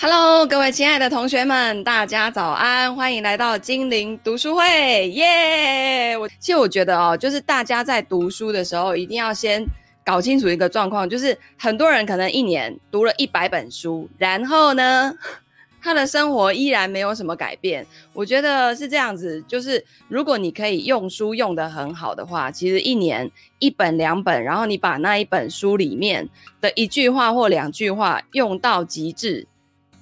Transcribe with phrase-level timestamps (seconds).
[0.00, 6.16] Hello，各位亲爱的同学们，大家早安，欢迎来到精灵读书会，耶！
[6.16, 9.60] 我其实我觉得哦，就是大家在读书的时候，一定要先
[10.04, 15.12] 搞清楚一个状况，就是很多人可能一年读了一百本书，然后呢，
[15.82, 17.84] 他的生活依然没有什么改变。
[18.12, 26.28] 我觉得是这样子，就是如果你可以用书用得很好的话，其实一年一本两本，然后你把那一本书里面
[26.60, 29.48] 的一句话或两句话用到极致。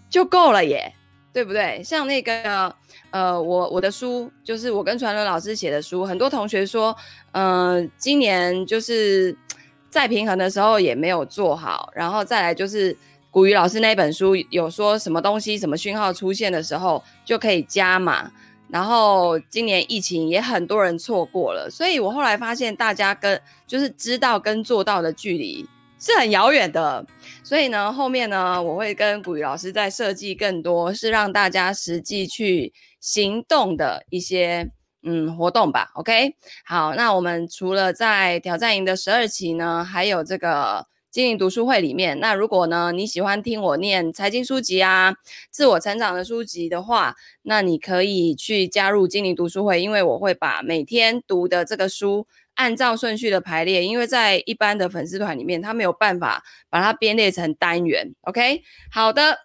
[0.09, 0.93] 就够了耶，
[1.33, 1.83] 对不对？
[1.83, 2.75] 像那个
[3.11, 6.95] 呃，我我的书就是我跟传伦老师写的书，很多同学说，
[7.33, 9.37] 嗯、今年就是
[9.91, 12.97] 再平衡的时候也没有做好，然后再来就是
[13.31, 18.31] 古语老师那本书有说什么东西什么讯号出现的时候就可以加码，
[18.69, 25.67] 然后今年疫情也很多人错过了，所以我后来发现大家跟就是知道跟做到的距离
[25.99, 27.05] 是很遥远的，
[27.43, 34.71] 所以呢，后面呢，我会跟古雨老师再设计更多是让大家实际去行动的一些
[35.03, 35.91] 嗯活动吧。
[35.95, 36.35] OK，
[36.67, 42.21] 好，那我们除了在挑战营的十二期呢，还有这个精灵读书会里面。
[42.21, 45.15] 那如果呢你喜欢听我念财经书籍啊、
[45.51, 52.27] 自我成长的书籍的话，那你可以去加入精灵读书会，因为我会把每天读的这个书。
[52.57, 58.13] 按照顺序的排列，因为在一般的粉丝团里面，他没有办法把它编列成单元。
[58.23, 59.39] OK，好的。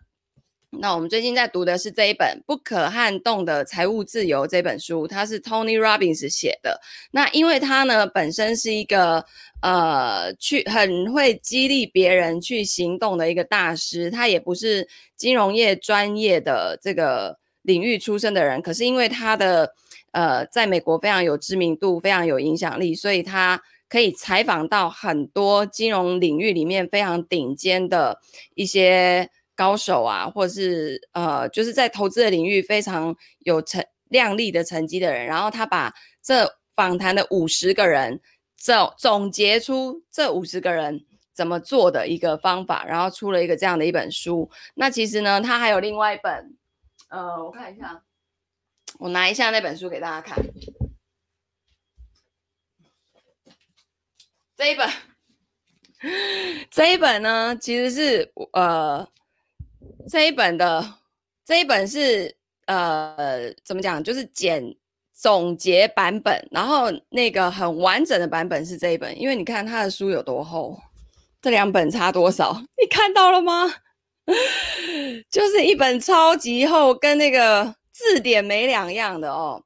[0.79, 6.79] 那我们最近在读的是这一本《不可撼动的财务自由》这本书，它是 Tony Robbins 写的。
[7.11, 9.25] 那因为他呢本身是一个
[9.61, 19.73] 呃去很会激励别人去行动的一个大师，他也不是金融业专业的这个领域出身的人，可是因为他的
[20.11, 28.19] 呃，在美国非常有知名度，非常有影响力，所以他可以采访到很多金融领域里面非常顶尖的
[28.55, 38.19] 一些高手啊，或者是呃，就是在投资的领域非常有成亮丽的成绩的人，然后他把这访谈的五十个人
[38.57, 44.49] 总总结出这五十个人怎么做的一个方法，然后出了一个这样的一本书。
[44.73, 46.55] 那其实呢，他还有另外一本，
[47.11, 48.01] 呃，我看一下。
[48.99, 50.37] 我拿一下那本书给大家看，
[54.55, 54.89] 这一本，
[56.69, 59.07] 这一本呢，其实是呃，
[60.09, 60.99] 这一本的
[61.43, 64.01] 这一本是呃，怎么讲？
[64.03, 64.75] 就是简
[65.13, 70.79] 总结版本，然后那个很完整的版本是这一本，因为你看他的书有多厚，
[71.41, 72.61] 这两本差多少？
[72.81, 73.73] 你看到了吗？
[75.29, 77.75] 就是一本超级厚，跟那个。
[77.93, 79.63] 字典没两样的哦，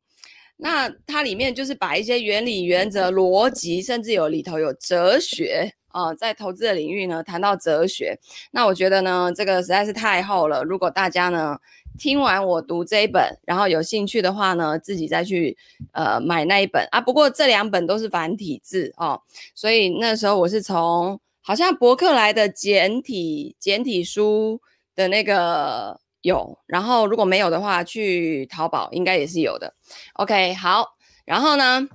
[0.57, 8.19] 那它里面就是把一些原理、原则、逻辑，甚至有里头有哲学啊、在投资的领域呢谈到哲学。
[8.51, 10.65] 那我觉得呢，这个实在是太厚了。
[10.65, 11.57] 如果大家呢
[11.97, 15.55] 听完我读这一本，然后有兴趣的话呢，自己再去
[15.93, 16.99] 呃买那一本啊。
[16.99, 19.21] 不过这两本都是繁体字哦，
[19.53, 24.59] 所以那时候我是从好像博客来的简体简体书
[24.95, 26.01] 的那个。
[26.25, 29.75] 有，然后如果没有的话，去淘宝应该也是有的。
[30.13, 31.87] OK，好，然后呢，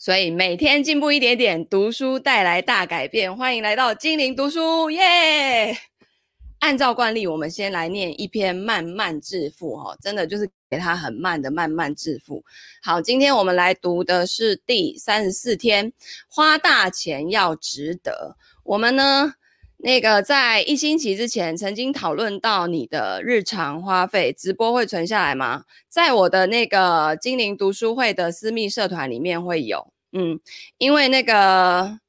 [0.00, 3.36] 所以每天进步一点点，读书带来大改变。
[3.36, 5.78] 欢迎来到精灵读书，耶！
[6.60, 12.42] 按照惯例，我们先来念一篇慢慢致富，哈，真的就是给他很慢的慢慢致富。
[12.82, 15.92] 好，今天我们来读的是第三十四天，
[16.28, 18.36] 花大钱要值得。
[18.64, 19.34] 我们呢？
[19.78, 25.64] 那个在一星期之前曾经讨论到你的日常花费，直播会存下来吗？
[25.86, 30.40] 在我的那个精灵读书会的私密社团里面会有，嗯，
[30.78, 32.00] 因为那个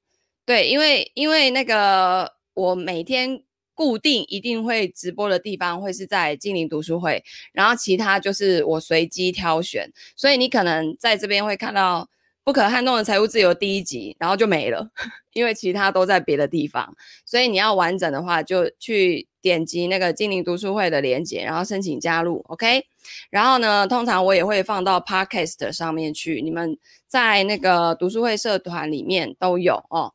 [0.45, 3.43] 对，因为因为那个我每天
[3.77, 7.23] 固定一定会直播的地方会是在精灵读书会，
[7.53, 12.09] 然后其他就是我随机挑选，所以你可能在这边会看到。
[12.43, 14.89] 不可撼动的财务自由第一集，然后就没了，
[15.33, 16.95] 因为其他都在别的地方，
[17.25, 22.85] 所以你要完整的话，就去点击那个精灵读书会的链接，然后申请加入，OK？
[23.29, 30.13] 然后呢，通常我也会放到 Podcast 上面去，你们在那个读书会社团里面都有哦。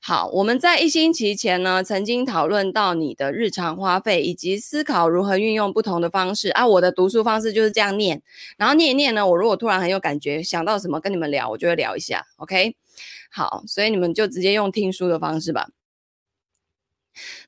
[0.00, 6.66] 好，我们在一星期前呢，曾经讨论到你的日常花费，以及思考如何运用不同的方式啊。
[6.66, 8.22] 我的读书方式就是这样念，
[8.56, 12.76] 然后念一念呢，我如果突然很有感觉，想到什么跟你们聊，我就会聊一下，OK？
[13.30, 15.68] 好，所以你们就直接用听书的方式吧。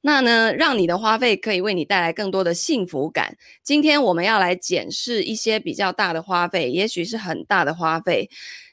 [0.02, 3.38] 那呢，让你的花费可以为你带来更多的幸福感。
[3.62, 8.29] 今天我们要来检视一些比较大的花费，也许是很大的花费。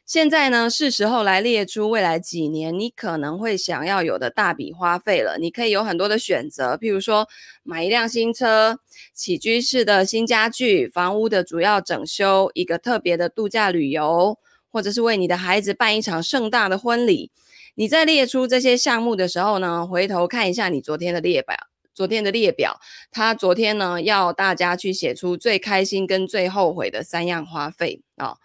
[0.07, 5.37] 现在呢，是时候来列出未来几年你可能会想要有的大笔花费了。
[5.37, 7.27] 你可以有很多的选择，譬如说
[7.61, 8.79] 买一辆新车、
[9.13, 14.39] 起居室的新家具、房屋的主要整修、一个特别的度假旅游，
[14.71, 17.29] 或者是为你的孩子办一场盛大的婚礼。
[17.75, 21.57] 你在列出这些项目的时候呢，回头看一下你昨天的列表，
[21.93, 22.79] 昨天的列表，
[23.11, 28.37] 他昨天呢要大家去写出最开心跟最后悔的三样花费啊、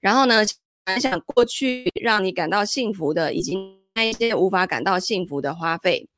[0.00, 0.46] 然后呢。
[0.86, 3.56] 想想过去让你感到幸福的，以及
[3.94, 6.08] 那一些无法感到幸福的花费。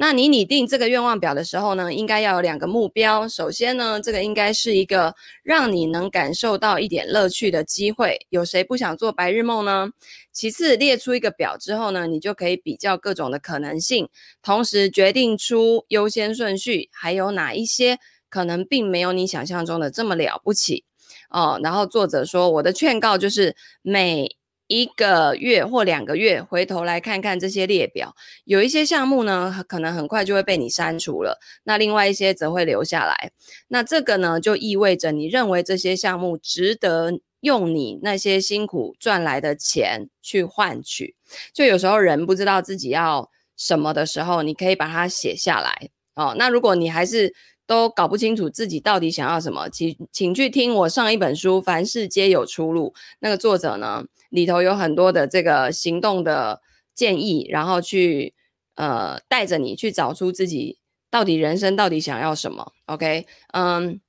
[0.00, 3.26] 那你拟定这个愿望表的时候呢，应该要有两个目标。
[3.26, 5.12] 首先呢，这个应该是一个
[5.42, 8.16] 让你能感受到一点乐趣的机会。
[8.28, 9.90] 有谁不想做白日梦呢？
[10.30, 14.08] 其次，列出一个表之后呢，你就可以比较各种的可能性，
[14.40, 17.98] 同时决定出优先顺序，还有哪一些
[18.28, 20.84] 可能并没有你想象中的这么了不起。
[21.28, 24.36] 哦，然后作者说，我的劝告就是每
[24.66, 28.14] 一个月或两个月回头来看看这些列表，
[28.44, 33.32] 有一些项目呢，可能很快就会被你删除了，那另外一些则会留下来。
[33.68, 41.14] 那这个呢，就意味着你认为这些项目值得用你那些辛苦赚来的钱去换取。
[41.54, 45.88] 就有时候人不知道自己要什么的时候，你可以把它写下来。
[46.14, 47.32] 哦，那如果你还是
[47.68, 56.62] 都搞不清楚自己到底想要什么，请请去听我上一本书《凡事皆有出路》，那个作者呢，里头有很多的这个行动的
[56.94, 58.32] 建议，然后去
[58.76, 60.78] 呃带着你去找出自己
[61.10, 62.72] 到底人生到底想要什么。
[62.86, 64.00] OK，嗯，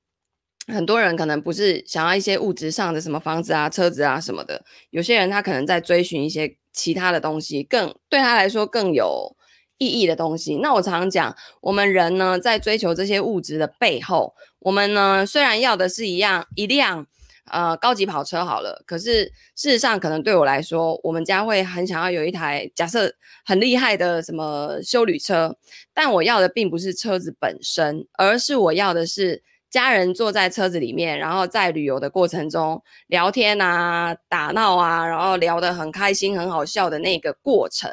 [0.66, 9.36] 很多人可能不是想要一些物质上的什么房子啊、车子啊什么的，有些人他可能在追寻一些其他的东西，更对他来说更有。
[9.80, 10.58] 意义的东西。
[10.58, 17.06] 那我常常讲，我们人呢，在追求这些物质的背后，我们呢，虽然要的是一样一辆
[17.50, 19.24] 呃高级跑车好了，可是
[19.56, 23.12] 事实上，可能对我来说，我们家会很想要有一台假设
[23.44, 25.56] 很厉害的什么修旅车，
[25.92, 29.42] 但我要的并不是车子本身，而是我要的是。
[29.70, 37.88] 家人坐在车子里面，然后在旅游的过程中聊天啊、打闹啊，然后聊得很开心、很好笑的那个过程。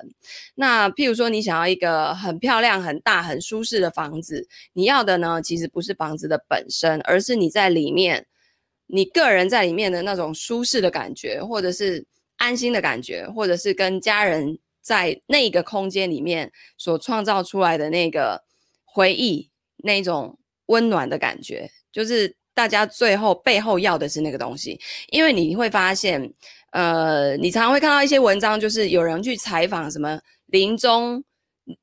[0.56, 8.25] 那譬如说，你想要一个很漂亮、很大、很舒适的房子，你要的呢，其实不是房子的本身，而是你在里面，
[8.88, 12.03] 你个人在里面的那种舒适的感觉，或者是
[12.38, 18.44] 安心的感觉，或者是跟家人在那个空间里面所创造出来的那个
[18.83, 20.36] 回忆，那种。
[20.67, 24.79] 温暖的感觉，就是大家最后背后要的是那个东西，
[25.09, 26.33] 因为你会发现，
[26.71, 31.23] 呃，你常常会看到一些文章，就是有人去采访什么临终，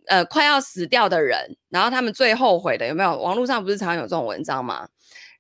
[0.06, 3.19] 呃，快要死掉的人，然后他们最后悔的有没有？
[3.19, 4.88] 网络上不是常有这种文章吗？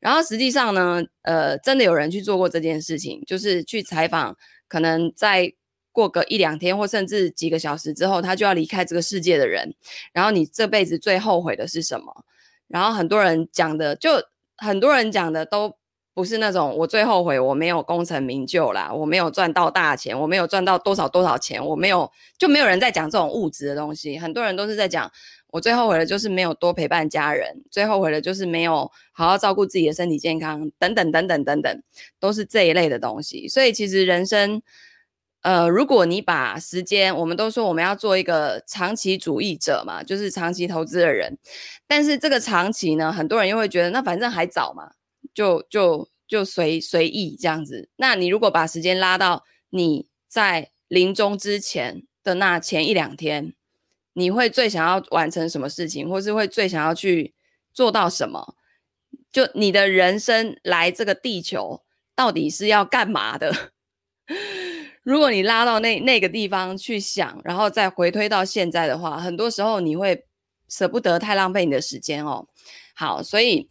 [0.00, 4.36] 然后实际上呢，呃，真的有人去做过这件事情，就是去采访，
[4.68, 5.50] 可能再
[5.92, 9.74] 过个一两天或甚至几个小时之后，他就要离开这个世界的人，
[10.12, 12.24] 然后你这辈子最后悔的是什么？
[12.74, 14.10] 然后很多人讲的，就
[14.56, 15.76] 很多人讲的都
[16.12, 24.18] 不是那种我最后悔我没有功成名就啦，我没有赚到大钱，我没有赚到多少多少钱，我没有就没有人在讲这种物质的东西。
[24.18, 25.08] 很多人都是在讲
[25.52, 31.82] 我最后悔的就是没有多陪伴家人，最后悔的就是没有好好照顾自己的身体健康，等等等等等等，
[32.18, 33.46] 都是这一类的东西。
[33.46, 34.60] 所以其实人生。
[35.44, 41.36] 呃，如果你把时间，我们都说我们要做一个长期主义者嘛，就是长期投资的人。
[41.86, 44.92] 但是这个长期呢，很多人又会觉得，那反正还早嘛，
[45.34, 47.90] 就就就随随意这样子。
[47.96, 53.52] 那你如果把时间拉到你在临终之前的那前一两天，
[54.14, 57.34] 你会最想要完成什么事情，或是会最想要去
[57.74, 58.54] 做到什么？
[59.30, 61.82] 就你的人生来这个地球
[62.16, 63.72] 到底是要干嘛的？
[65.04, 70.24] 如果你拉到那那个地方去想，然后再回推到现在的话，很多时候你会
[70.68, 72.48] 舍不得太浪费你的时间哦。
[72.94, 73.68] 好，所以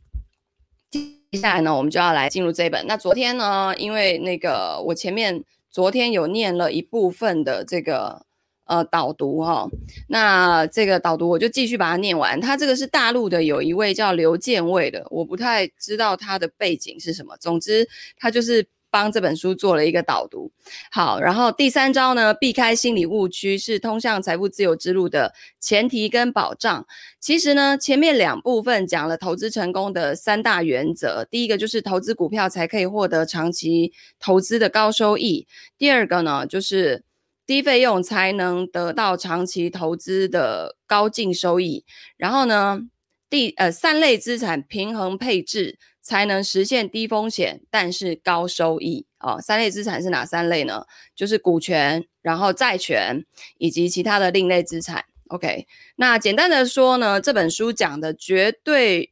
[0.91, 2.85] 接下来呢，我们就要来进入这一本。
[2.85, 8.23] 那昨天呢，因为那个我前面昨天有念了一部分的这个
[8.65, 9.71] 呃导读哈、哦，
[10.09, 12.39] 那这个导读我就继续把它念完。
[12.39, 17.35] 他这个是大陆的，有一位叫刘建卫的，我不太知道他的背景是什么。
[17.37, 18.67] 总之，他就是。
[18.93, 20.51] 帮这本书做了一个导读，
[20.91, 26.85] 好，然后第三招呢，避开心理误区是通向财富自由之路的前提跟保障。
[27.19, 37.03] 其实呢，前面两部分讲了投资成功的三大原则，第一个就是投资股票才可以获得长期投资的高收益，第二个呢就是
[37.47, 41.83] 低费用才能得到长期投资的高净收益，
[42.15, 42.81] 然后呢，
[43.27, 45.79] 第呃三类资产平衡配置。
[46.03, 49.39] 才能实现低风险但是高收益哦。
[49.41, 50.85] 三类资产是哪三类呢？
[51.15, 53.25] 就是股权，然后债权
[53.57, 55.05] 以及其他的另类资产。
[55.29, 59.11] OK，那简单的说呢，这本书讲的绝对，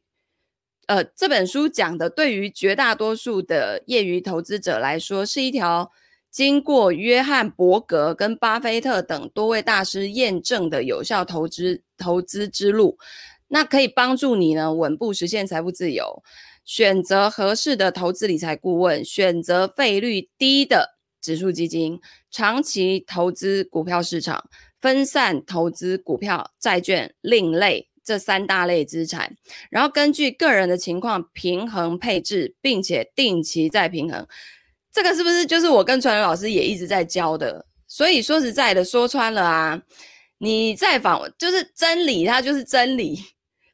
[0.86, 5.90] 呃，这本书讲的对于绝大多数的业余投资者来说，是一条
[6.30, 12.98] 经过约翰伯格跟巴菲特等多位大师验证的有效投资投资之路。
[13.48, 16.22] 那可以帮助你呢，稳步实现财富自由，
[16.64, 22.00] 选择合适的投资理财顾问，选择费率低的指数基金，
[22.30, 24.48] 长期投资股票市场。
[24.80, 29.36] 分散投资股票、债券、另类这三大类资产，
[29.70, 34.26] 然后根据个人的情况平衡配置，并且定期再平衡。
[34.92, 37.64] 这个是不是就是我跟传人老师也一直在教的？
[37.86, 39.80] 所以说实在的，说穿了啊，
[40.38, 43.20] 你在访就是真理，它就是真理，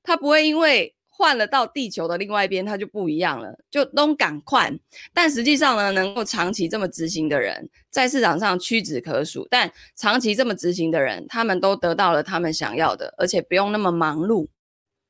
[0.02, 0.94] 它不会因为。
[1.18, 4.72] 换了到地球的另外一边，它就不一样了，就都赶快。
[5.12, 9.44] 但实际上呢，能够长期这么执行的人，在市场上屈指可数。
[9.50, 14.46] 但长期这么执行的人，他们都得到了他们想要的，而且不用那么忙碌。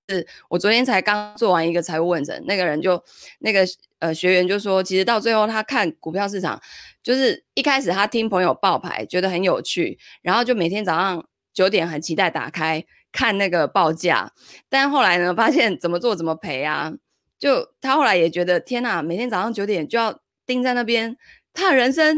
[0.08, 3.04] 是我昨天才刚做完一个财务问诊，那个人就
[3.40, 3.66] 那个
[3.98, 6.58] 呃学员就说，其实到最后他看股票市场，
[7.02, 11.22] 就是一开始他听朋友报牌，觉得很有趣，然后就每天早上
[11.52, 12.82] 九点很期待打开。
[13.18, 14.32] 看那个报价，
[14.68, 16.92] 但后来呢，发现怎么做怎么赔啊！
[17.36, 21.16] 就他后来也觉得天哪，每天早上九点就要盯在那边，
[21.52, 22.16] 他的人生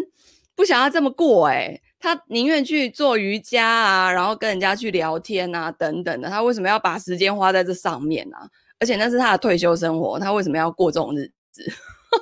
[0.54, 6.28] 不想要这么过诶、他宁愿去做瑜伽啊，然后跟人家去聊天啊，等等的。
[6.28, 8.46] 他为什么要把时间花在这上面呢、啊？
[8.78, 11.64] 而且那是他的退休生活，他为什么要过这种日子？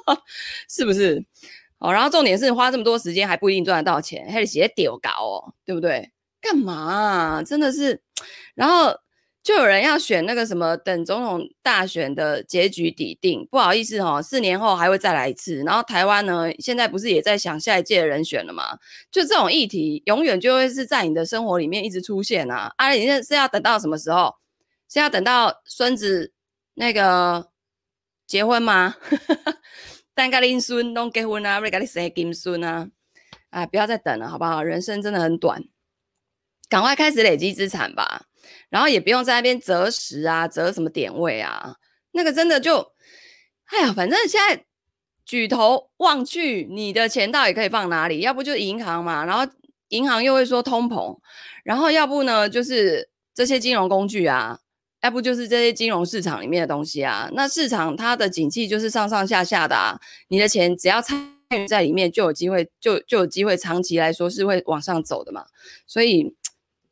[0.71, 1.21] 是不是？
[1.79, 6.13] 哦，然后重点是花这么多时间还不一定赚得到钱，还得写丢稿哦，对不对？
[6.41, 7.43] 干嘛啊？
[7.43, 8.01] 真的是。
[8.55, 8.95] 然后
[9.43, 15.57] 就有人要选那个什么，等总统大选的结局底定，不好意思哦，四年后还会再来一次。
[15.65, 18.79] 然后台湾呢，现在不是也在想下一届的人选了吗？
[19.11, 22.73] 就这种议题，永远就会是在你的生活里面一直出现啊！
[22.77, 24.35] 啊，你是要等到什么时候？
[24.91, 26.33] 是要等到孙子
[26.75, 27.49] 那个
[28.27, 28.97] 结婚吗？
[30.15, 32.89] 等甲恁孙拢结婚啊，要甲你生金孙啊！
[33.51, 34.63] 啊，不要再等了，好不好？
[34.63, 35.63] 人生真的很短。
[36.69, 38.27] 赶快开始累积资产吧，
[38.69, 41.77] 然后也不用在那边择时啊，择什么点位啊，
[42.13, 42.93] 那个真的就，
[43.67, 44.65] 哎呀，反正现在
[45.25, 48.21] 举头望去，你的钱到底可以放哪里？
[48.21, 49.51] 要不就是银行嘛，然后
[49.89, 51.19] 银行又会说通膨，
[51.65, 54.59] 然后要不呢就是这些金融工具啊，
[55.03, 57.31] 要不就是这些金融市场里面的东西啊。
[57.33, 59.99] 那市场它的景气就是上上下下的啊，
[60.29, 65.47] 你的钱只要参与在里面，就有机会，就就有机会长期来说是会往上走的嘛，
[65.87, 66.35] 所以。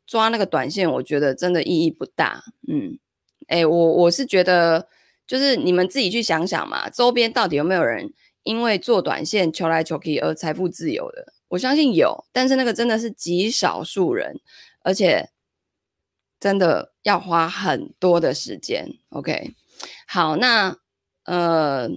[0.07, 2.41] 抓那个短线，我觉得真的意义不大。
[2.67, 2.97] 嗯，
[3.47, 4.87] 哎，我我是觉得，
[5.27, 11.33] 就是你们自己去想想嘛，周边到底有没有人因为做短线求来求去而财富自由的？
[11.49, 14.39] 我相信有，但是那个真的是极少数人，
[14.83, 15.29] 而且
[16.39, 18.87] 真的要花很多的时间。
[19.09, 19.53] OK，
[20.07, 20.77] 好，那
[21.25, 21.89] 呃，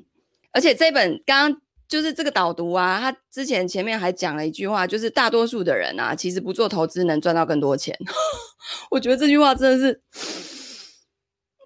[0.53, 1.63] 而且这本刚刚。
[1.91, 7.99] 就是这个导读啊，他之前前面还讲了一句话，就是大多数的人啊，其实不做投资能赚到更多钱。
[8.93, 10.01] 我觉得这句话真的是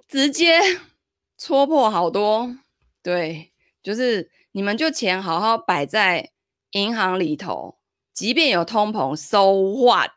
[0.08, 0.58] 直接
[1.36, 2.56] 戳破好多。
[3.02, 3.52] 对，
[3.82, 6.30] 就是你们就钱好好摆在
[6.70, 7.76] 银行里头，
[8.14, 10.10] 即便有通膨，so what？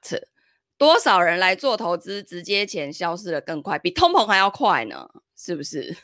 [0.77, 5.09] 多少人来做投资，直接钱消失得更快，比通膨还要快呢？
[5.35, 5.97] 是不是？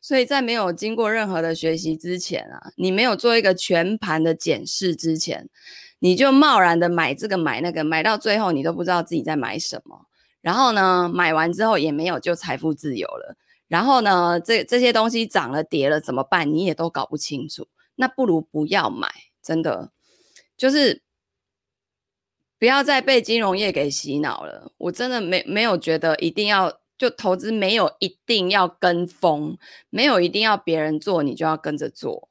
[0.00, 5.48] 所以在没有经过任何的学习之前啊，你没有做一个全盘的检视之前，
[5.98, 10.06] 你就贸然的买这个买那个，买到最后你都不知道自己在买什么。
[10.40, 13.36] 然后呢，买完之后也没有就财富自由了。
[13.68, 16.50] 然后呢，这这些东西涨了跌了怎么办？
[16.50, 17.68] 你也都搞不清楚。
[17.96, 19.08] 那不如不要买，
[19.42, 19.92] 真的
[20.56, 21.02] 就是
[22.58, 24.72] 不要再被金融业给洗脑了。
[24.78, 26.79] 我真的没没有觉得一定要。
[27.00, 29.56] 就投资没有一定要跟风，
[29.88, 32.28] 没有一定要别人做你就要跟着做，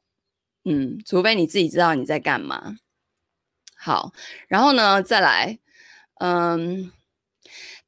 [0.63, 2.77] 嗯，除非你自己知道你在干嘛。
[3.75, 4.13] 好，
[4.47, 5.57] 然后呢，再来，
[6.19, 6.91] 嗯，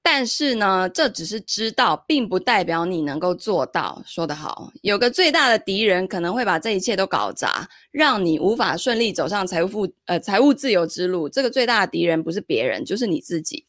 [0.02, 4.02] 但是呢，这只是知道，并不代表你能够做到。
[4.08, 11.30] 说得好，有个最大的敌人可能会把这一切都搞砸，让你无法顺利走上财富呃财务自由之路。
[11.30, 13.68] 这个最大的敌人不是别人，就是你自己。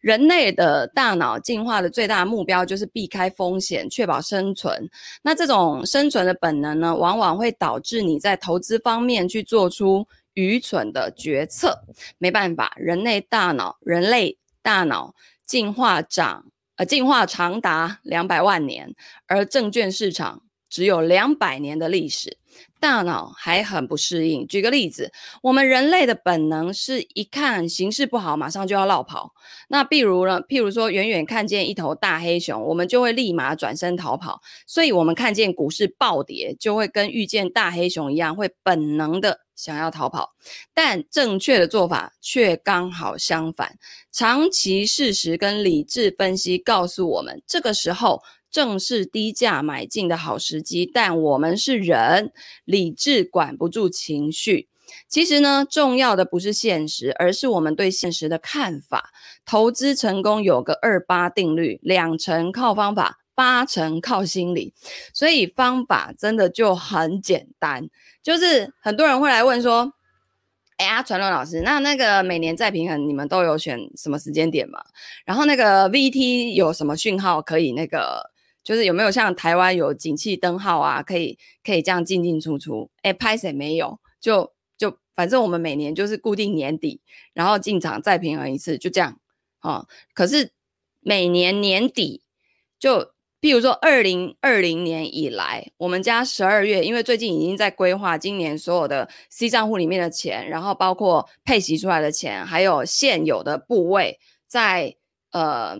[0.00, 4.88] 人类的大脑进化的最大目标就是避开风险，确保生存。
[5.22, 11.84] 那这种生存的本能呢，往往会导致你在投资方面去做出愚蠢的决策。
[12.18, 15.14] 没办法，人类大脑，人类大脑
[15.46, 18.94] 进化长呃进化长达两百万年，
[19.26, 22.38] 而证券市场只有两百年的历史。
[22.82, 24.44] 大脑还很不适应。
[24.48, 29.32] 举个例子，我们人类的本能是一看形势不好，马上就要落跑。
[29.68, 34.40] 那譬如呢，譬如说，远远看见一头大黑熊，我们就会立马转身逃跑。
[34.66, 40.32] 所以，我们看见股市暴跌，就会跟遇见大黑熊一样，会本能的想要逃跑。
[40.74, 43.78] 但正确的做法却刚好相反。
[44.10, 48.20] 长期事实跟理智分析告诉我们，这个时候。
[48.52, 52.30] 正是低价买进的好时机，但我们是人，
[52.66, 54.68] 理智管不住情绪。
[55.08, 59.10] 其实呢，重要的不是现实，而是我们对现实的看法。
[59.46, 64.74] 投资成功有个二八定律，两成靠方法，八成靠心理。
[65.14, 67.88] 所以方法真的就很简单，
[68.22, 69.94] 就是很多人会来问说
[70.76, 74.78] ：“哎呀，传伦老师，那那个每年再平衡，你们都有选什么时间点吗？
[75.24, 78.30] 然后那个 VT 有什么讯号可以那个？”
[78.64, 82.90] 就是有没有像台湾有景气灯号啊，可以可以这样进进出出？
[83.02, 83.98] 哎，拍谁没有？
[84.20, 87.00] 就就反正我们每年就是固定年底，
[87.32, 89.18] 然后进场再平衡一次，就这样
[89.58, 89.88] 啊、哦。
[90.14, 90.52] 可是
[91.00, 92.22] 每年年底，
[92.78, 104.96] 就譬如说二零二零年以来，我们家十二月，因为最近已经在规划今年所有的 C 账户里面的钱，然后包括配息出来的钱，还有现有的部位在
[105.32, 105.76] 呃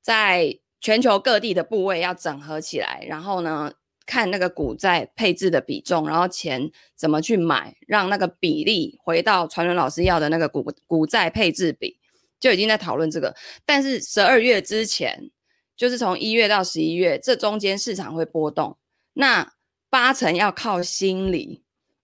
[0.00, 0.60] 在。
[0.84, 3.72] 全球各地的部位要整合起来，然后呢，
[4.04, 11.98] 看那个股债配置的比重，然后钱怎么去买，让那个比例回到传伦老师要的那个股股债配置比，
[12.38, 13.34] 就已经在讨论这个。
[13.64, 15.30] 但是十二月之前，
[15.74, 18.76] 就是从一月到十一月，这中间市场会波动，
[19.14, 19.54] 那
[19.88, 21.62] 八成要靠心理，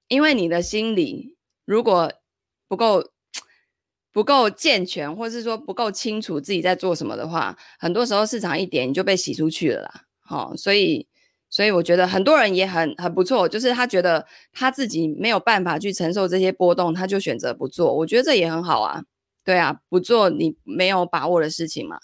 [0.09, 2.11] 因为你的心理如果
[2.67, 3.11] 不够。
[4.12, 10.02] 不够健全，或是说不够清楚自己在做什么的话，很多时候市场一点你就被洗出去了啦。
[10.19, 11.07] 好、哦，所以，
[11.49, 17.93] 所以我觉得很多人也很很不错，就是他觉得他自己没有办法去承受这些波动，他就选择不做。
[17.93, 19.02] 我觉得这也很好啊，
[19.45, 21.99] 对啊，不做你没有把握的事情嘛。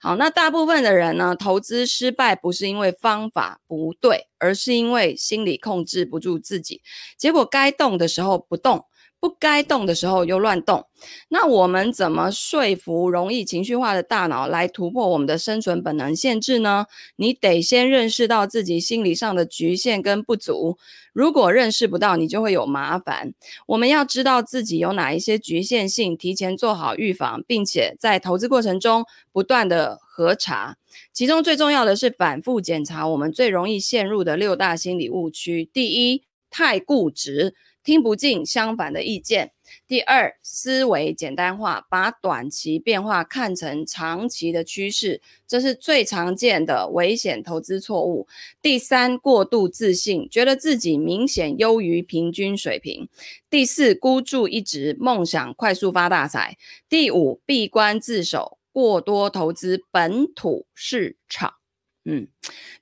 [0.00, 6.82] 好，那大部分的人呢，投资失败不是因为方法不对，而是因为心理控制不住自己，
[7.16, 8.84] 结果该动的时候不动。
[9.20, 10.86] 不该动的时候又乱动，
[11.28, 16.86] 那我们怎么说服容易情绪化的大脑来突破我们的生存本能限制呢？
[17.16, 20.78] 你得先认识到自己心理上的局限跟不足。
[21.12, 23.34] 如果认识不到，你就会有麻烦。
[23.66, 30.76] 我们要知道自己有哪一些局限性，提前做好预防，并且在投资过程中不断的核查。
[31.12, 35.68] 其中最重要的是反复检查我们最容易陷入的六大心理误区。
[35.72, 37.56] 第一，太固执。
[37.88, 39.52] 听不进相反的意见。
[39.86, 48.28] 第二，思维简单化，把短期变化看成长期的趋势，这是最常见的危险投资错误。
[48.60, 53.08] 第三，过度自信，觉得自己明显优于平均水平。
[53.48, 56.58] 第四，孤注一掷，梦想快速发大财。
[56.90, 61.57] 第五，闭关自守，过多投资本土市场。
[62.10, 62.26] 嗯，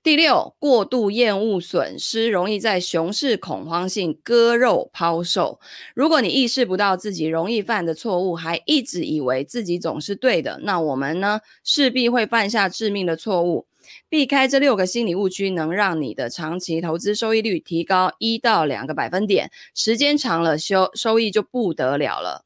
[0.04, 5.58] 第六，过度厌恶损失，容易在熊市恐慌性割肉抛售。
[5.96, 13.66] 如果你意识不到自己容易犯的错误，还一直以为自己总是对的，那我们呢，势必会犯下致命的错误。
[14.08, 22.45] 避开这六个心理误区，能让你的长期投资收益率提高一到两个百分点，时间长了，收收益就不得了了。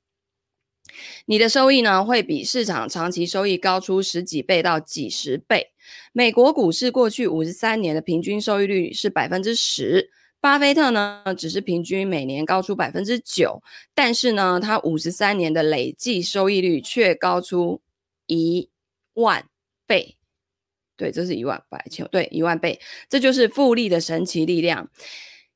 [1.27, 5.69] 你的收益呢，会比市场长期收益高出十几倍到几十倍。
[6.13, 13.63] 美国股市过去五十三年的平均收益率是百分之十，巴菲特呢，只是平均每年高出百分之九，
[13.95, 17.81] 但是呢，他五十三年的累计收益率却高出
[18.27, 18.69] 一
[19.15, 19.45] 万
[19.87, 20.17] 倍。
[20.97, 24.91] 对，这是一万百千，对，一万倍，这就是复利的神奇力量。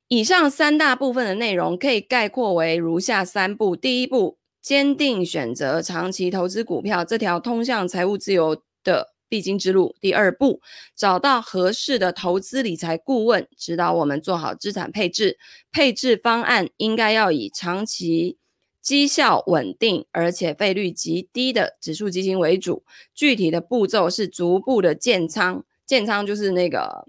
[0.08, 9.94] 以上三大部分的内容可以概括为如下三步：第一步，坚定选择长期投资股票这条通向财务自由的必经之路。
[10.00, 10.62] 第二步，
[10.96, 15.38] 找到合适的投资理财顾问，指导我们做好资产配置。
[15.70, 18.38] 配置方案应该要以长期
[18.80, 22.84] 绩效稳定而且费率极低的指数基金为主。
[23.14, 27.06] 具体的步骤是逐步的建仓，建仓就是那个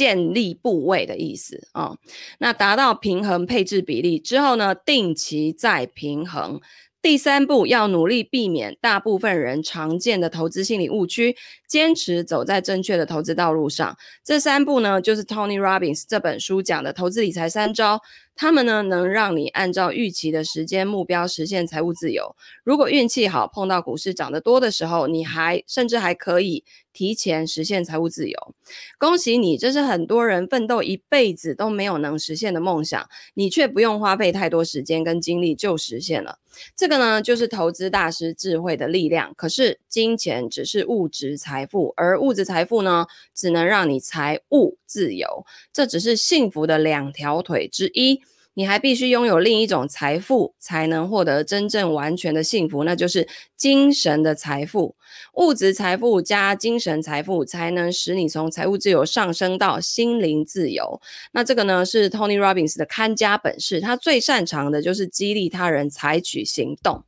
[0.00, 1.94] 建立部位的意思啊、
[2.38, 6.58] 那达到平衡配置比例之后呢，定期再平衡。
[7.02, 11.36] 第三步，要努力避免大部分人常见的投资心理误区，
[11.68, 13.94] 坚持走在正确的投资道路上。
[14.24, 18.00] 这三步呢，就是 Tony Robbins 这本书讲的投资理财三招。
[18.40, 22.34] 他们呢，能让你按照预期的时间目标实现财务自由。
[22.64, 28.54] 如果运气好，碰到股市涨得多的时候，你还甚至还可以提前实现财务自由。
[28.96, 36.38] 恭喜你，这是很多人奋斗一辈子都没有能实现的梦想，你却不用花费太多时间跟精力就实现了。
[36.74, 39.34] 这个呢，就是投资大师智慧的力量。
[39.36, 45.44] 可是，金钱只是物质财富，而物质财富呢，只能让你财务自由。
[45.74, 48.22] 这只是幸福的两条腿之一。
[48.54, 54.96] 你还必须拥有另一种财富，才能获得真正完全的幸福，那就是精神的财富。
[55.34, 61.00] 物质财富加精神财富，才能使你从财务自由上升到心灵自由。
[61.32, 67.04] 那这个呢，是 Tony Robbins 的看家本事，他最擅长的就是激励他人采取行动。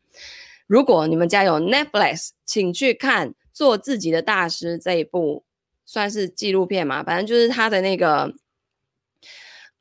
[0.68, 5.44] 如果你们家有 Netflix，请去看《做自己的大师》这一部，
[5.84, 8.32] 算是纪录片嘛，反正就是他的那个。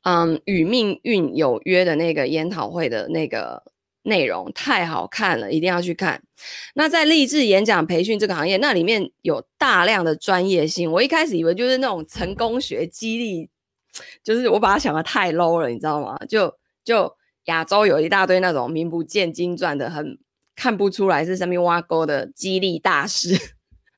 [0.04, 3.62] 嗯，与命运有约的那个研讨会的那个
[4.02, 6.20] 内容太好看了，一定要去看。
[6.74, 10.90] 那在励志演讲培训这个行业，那里面有大量的专业性。
[10.90, 13.48] 我一开始以为就是那种成功学激励，
[14.24, 16.18] 就是我把它想的太 low 了，你知道吗？
[16.28, 16.52] 就
[16.84, 20.18] 就亚洲有一大堆那种名不见经传的，很
[20.56, 23.38] 看不出来是上面挖沟的激励大师。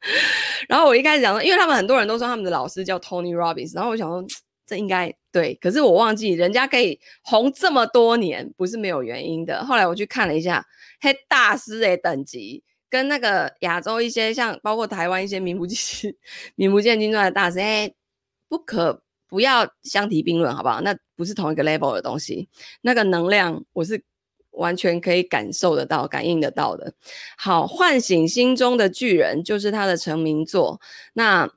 [0.69, 4.23] 然后我一开始讲说，因为他们很多人都说他们的老师叫 Tony Robbins，然后我想说。
[4.67, 9.65] 这应该对，可是我忘记人家可以红这么多年，不是没有原因的。
[9.65, 10.65] 后来我去看了一下，
[11.01, 16.15] 嘿，大师诶等级跟那个亚洲一些像包括台湾一些名不见
[16.55, 17.93] 名不见经传的大师，哎，
[18.49, 20.81] 不可不要相提并论，好不好？
[20.83, 22.49] 那不是同一个 level 的东西，
[22.83, 24.01] 那个能量我是
[24.53, 26.95] 完全可以感受得到、感应得到的。
[27.37, 30.81] 好，唤醒心中的巨人就是他的成名作。
[31.15, 31.51] 那。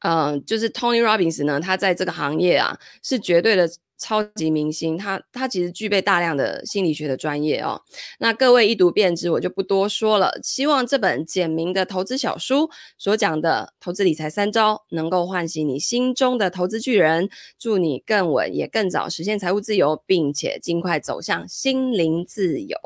[0.00, 7.78] 嗯、就是 Tony Robbins 呢，他在这个行业啊是绝对的超级明星，他他其实具备大量的心理学的专业哦。
[8.18, 10.32] 那各位一读便知，我就不多说了。
[10.42, 22.78] 希望这本简明的投资小书所讲的投资理财三招，能够唤醒你心中的投资巨人，祝你更稳也更早实现财务自由，并且尽快走向心灵自由。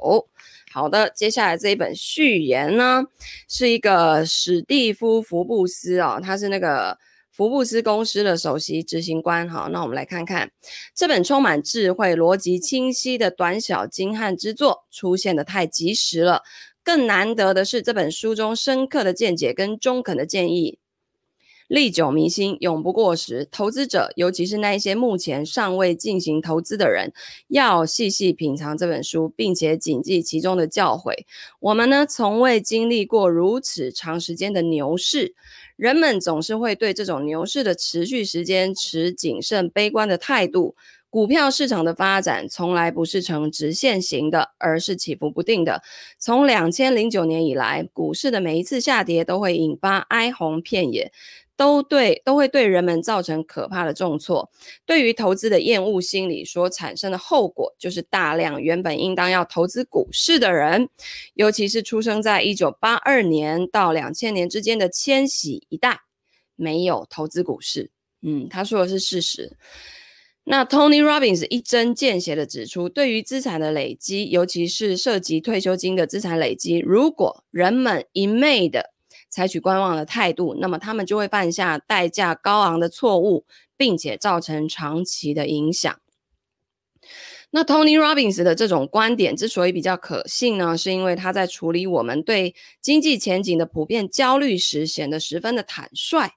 [0.74, 3.04] 好的，接下来这一本序言呢，
[3.48, 6.98] 是一个史蒂夫·福布斯啊、哦，他是那个
[7.30, 9.48] 福布斯公司的首席执行官。
[9.48, 10.50] 好，那我们来看看
[10.92, 16.42] 这本充满智慧、逻辑清晰的短小精悍之作，出现的太及时了。
[16.82, 20.80] 更难得的是，这本书中深刻的见解跟中肯的建议。
[21.68, 23.48] 历久弥新，永不过时。
[23.50, 27.12] 投资者，尤其是那一些目前尚未进行投资的人，
[27.48, 31.12] 要细细品尝这本书，并且谨记其中的教诲。
[31.60, 35.34] 我们呢，从未经历过如此长时间的牛市，
[35.76, 40.76] 人们总是会对这种牛市的持续时间持谨慎悲观的态度。
[41.14, 45.80] 股票市场的发展从来不是呈直线型的，而是起伏不定的。
[46.18, 51.12] 从两千零九年以来，股市的每一次下跌都会引发哀鸿遍野。
[51.54, 54.50] 都对，都会对人们造成可怕的重挫。
[54.84, 60.88] 对于投资的厌恶心理所产生的后果，就是大量原本应当要投资股市的人，
[61.34, 66.00] 尤其是出生在一九八二年到两千年之间的千禧一代，
[66.56, 67.92] 没有投资股市。
[68.22, 69.56] 嗯，他说的是事实。
[70.46, 78.90] 那 Tony Robbins 一针见血地指出，对于资产的累积，尤其是涉及退休金的资产累积，如果人们一昧的
[79.30, 85.98] 采取观望的态度，那么他们就会犯下代价高昂的错误，并且造成长期的影响。
[87.50, 96.32] 那 Tony Robbins 的这种观点之所以比较可信呢，是因为他在处理我们对经济前景的普遍焦虑时显得十分的坦率。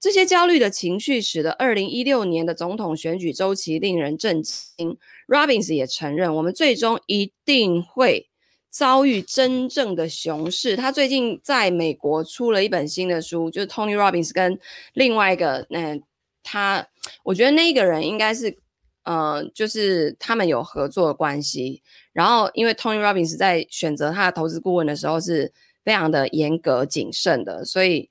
[0.00, 4.98] 这些焦虑的情绪使得二零一六年的总统选举周期令人震惊。
[5.26, 8.28] Robbins 也承认，我们最终一定会。
[8.68, 10.76] 遭遇真正的熊市。
[10.76, 14.58] 他最近在美国出了一本新的书，就是 Tony Robbins 跟
[14.92, 16.02] 另外一个，嗯，
[16.42, 16.86] 他，
[17.24, 18.58] 我觉得那个人应该是，
[19.04, 21.82] 呃，就是他们有合作的关系。
[22.12, 25.50] 然后，因为 Tony Robbins 在选择他的投资顾问的时候是
[25.82, 28.10] 非常的严格谨慎的，所以，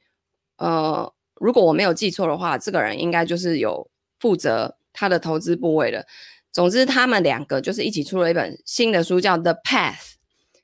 [0.58, 6.06] 呃，如果我没有记错的话，这个人应该就是有负责他的投资部位的。
[6.52, 9.94] 总之，他们两个就是一起出了一本新的书，叫《The Path》。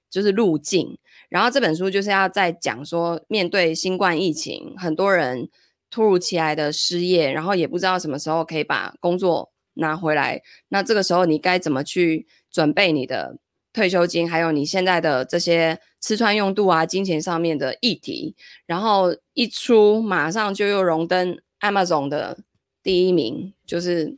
[0.10, 0.98] 就是路径，
[1.30, 5.50] 然后这本书就是要在讲说，面对新冠疫情，很多人
[5.90, 10.42] 突如其来的失业，然后也不知道什么时候可以把工作拿回来。
[10.68, 13.38] 那这个时候你该怎么去准备你的
[13.74, 18.36] 退休金，还有你现在的这些吃穿用度啊、金钱上面的议题。
[18.66, 22.38] 然后一出，马上就又荣登 Amazon 的
[22.84, 24.18] 第一名，就是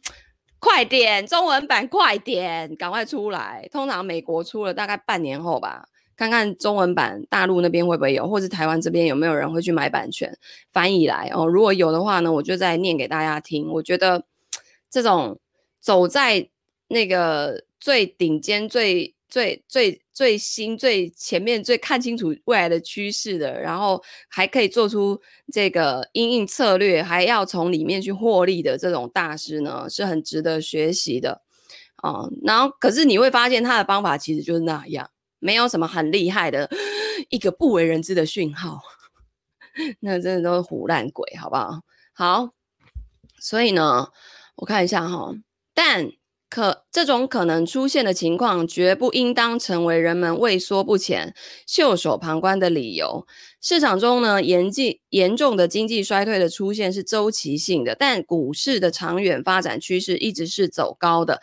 [0.60, 3.68] 快点，中文版快点，赶快出来。
[3.72, 10.36] 通常美国出了大概半年后吧，看看中文版大陆那边会不会有，或是台湾这边有没有人会去买版权
[10.72, 11.46] 翻译来哦。
[11.46, 13.70] 如果有的话呢，我就再念给大家听。
[13.74, 14.24] 我觉得
[14.90, 15.40] 这种
[15.80, 16.48] 走在
[16.88, 25.20] 那个最顶尖、最最最最新、最前面、最看清楚未来的趋势的，然后还可以做出
[25.52, 31.42] 这个因应策略，还要从里面去获利的这种大师呢，是很值得学习的
[31.96, 32.42] 啊、嗯。
[32.44, 36.70] 然后，可是你会发现他的方法其实就是那样，没有什么很厉害的
[37.30, 38.84] 一个不为人知的讯号，
[40.02, 41.82] 那真的都是胡烂鬼，好不好？
[42.14, 42.50] 好，
[43.40, 44.10] 所以呢，
[44.58, 45.34] 我看一下哈，
[45.74, 46.12] 但。
[46.54, 51.34] 可这种可能出现的情况，绝不应当成为人们畏缩不前、
[51.66, 53.26] 袖手旁观的理由。
[53.60, 61.42] 市场中呢，严峻严重的经济衰退的出现是周期性的，但股市的长远发展趋势一直是走高的。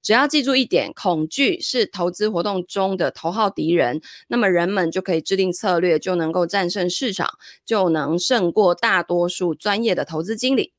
[0.00, 7.28] 只要记住一点，恐惧是投资活动中的头号敌人，那么人们就可以制定策略，就能够战胜市场，
[7.66, 10.72] 就能胜过大多数专业的投资经理。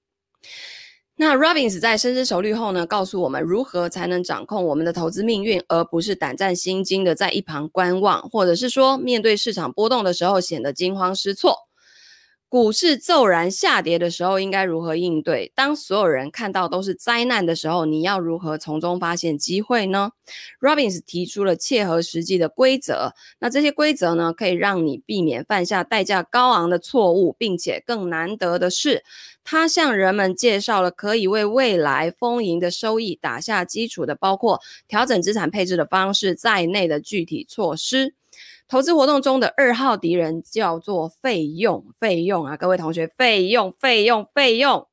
[1.16, 11.56] 那 Robbins 在深思熟虑后呢，告诉我们如何才能掌控我们的投资命运，而不是胆战心惊的在一旁观望，或者是说面对市场波动的时候显得惊慌失措。
[12.54, 15.52] 股市骤然下跌的时候，应该如何应对？
[15.56, 20.12] 当所有人看到都是灾难的时候，你要如何从中发现机会呢
[20.62, 23.16] ？Robbins 提出了切合实际的规则。
[23.40, 29.04] 那这些规则呢，可以让你避免犯下代价高昂的错误，并且更难得的是，
[29.44, 38.14] 他向人们介绍了可以为未来丰盈的收益打下基础的，包括调整资产配置的方式在内的具体措施。
[38.68, 44.88] 投资活动中的二号敌人叫做费用，费用啊，各位同学，费用，费用，费用，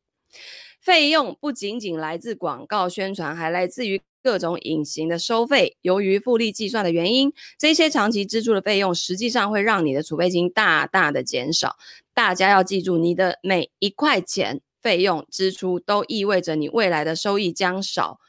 [0.81, 5.79] 费用不仅仅来自广告宣传，还来自于各种隐形的收费。
[5.81, 11.77] 由于复利计算的原因，这些长期支出的费用实际上会让你的储备金大大的减少。
[12.13, 18.21] 大家要记住，你的每一块钱费用支出都意味着你未来的收益将少。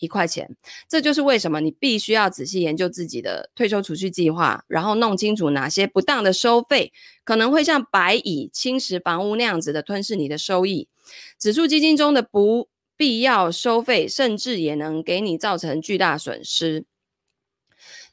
[0.00, 0.56] 一块钱，
[0.88, 6.92] 这就是为什么你必须要仔细研究自己的退休储蓄计划，然后弄清楚哪些不当的收费
[7.24, 10.88] 可能会像白蚁侵蚀房屋那样子的吞噬你的收益。
[11.38, 16.84] 指数基金中的不必要收费，甚至也能给你造成巨大损失。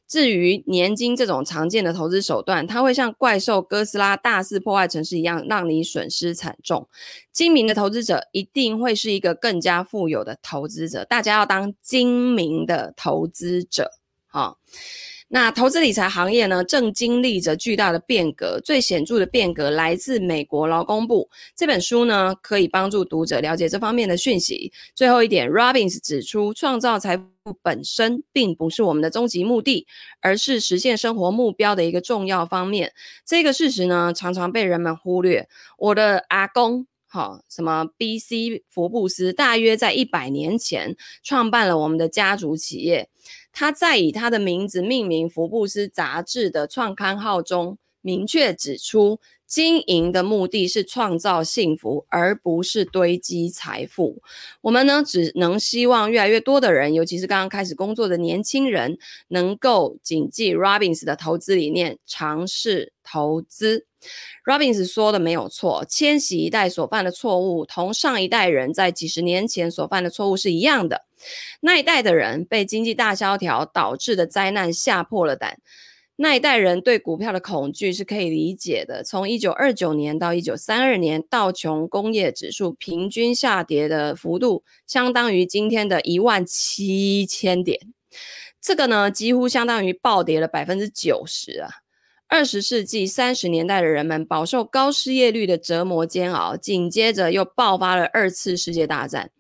[0.08, 6.88] 至于年金这种常见的投资手段，它会像怪兽哥斯拉大肆破坏城市一样，让你损失惨重。
[7.34, 11.04] 精明的投资者一定会是一个更加富有的投资者。
[11.04, 13.92] 大家要当精明的投资者，
[14.28, 14.58] 好。
[15.30, 21.30] 那投资理财行业呢，正经历着巨大的变革，最显著的变革来自美国劳工部。
[21.54, 24.72] 这本书呢，可以帮助读者了解这方面的讯息。
[24.96, 27.26] 最后一点，Robbins 指出，创造财富
[27.62, 29.86] 本身并不是我们的终极目的，
[30.22, 32.94] 而是实现生活目标的一个重要方面。
[33.26, 35.50] 这个事实呢，常常被人们忽略。
[35.78, 38.64] 我的阿公，好，什么 B.C.
[38.70, 43.10] 福布斯，大约在一百年前创办了我们的家族企业。
[43.60, 54.22] 他在以他的名字命名《福布斯》杂志的创刊号中，明确指出，经营的目的是创造幸福，而不是堆积财富。
[54.62, 63.87] 我们呢，只能希望越来越多的人，尤其是刚刚开始工作的年轻人，能够谨记 Robbins 的投资理念，尝试投资。
[64.46, 71.06] Robbins 说的没有错，千禧一代所犯的错误，同上一代人在几十年前所犯的错误是一样的。
[71.60, 75.60] 那一代的人被经济大萧条导致的灾难吓破了胆，
[76.16, 79.04] 那一代人对股票的恐惧是可以理解的。
[79.04, 87.80] 从一九二九年到一九三二年，道琼工业指数平均下跌的幅度相当于今天的一万七千点，
[88.62, 91.70] 这个呢，几乎相当于暴跌了百分之九十啊。
[92.30, 99.32] 二十世纪三十年代的人们饱受高失业率的折磨煎熬，紧接着又爆发了二次世界大战，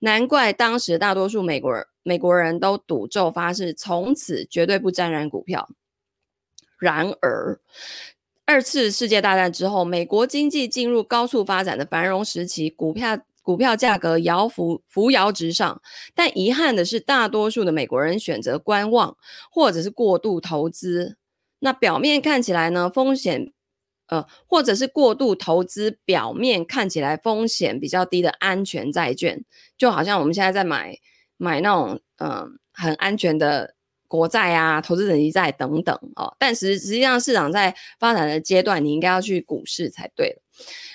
[0.00, 5.68] 难怪当时大多数美国人美国人都赌咒发誓，从此绝对不沾染股票。
[6.80, 7.60] 然而，
[8.44, 15.80] 二次世界大战之后，美国经济进入高速发展的繁荣时期，股票股票价格摇浮扶摇直上，
[16.12, 19.16] 但遗憾的是，大多数的美国人选择观望，
[19.52, 21.16] 或者是过度投资。
[21.64, 23.52] 那表面看起来呢，风险，
[24.08, 29.44] 呃，或者是过度投资，表面看起来风险比较低的安全债券，
[29.78, 30.98] 就好像我们现在在买
[31.36, 33.76] 买那种，嗯、很安全的
[34.12, 36.36] 国债啊、投资等级债等等哦。
[36.38, 40.36] 但实实际上市场在发展的阶段，你应该要去股市才对。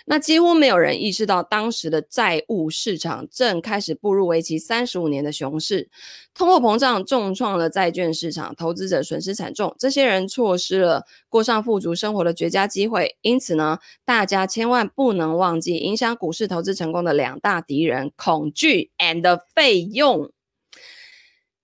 [0.06, 5.90] 那几乎没有人意识到，当时的债务市场正开始步入为期三十五年的熊市，
[6.36, 13.18] 通货膨胀重创了债券市场，投资者损失惨重，这些人错失了过上富足生活的绝佳机会。
[13.22, 20.32] 因此呢，大家千万不能忘记影响股市投资成功的两大敌人：恐惧 and 费用。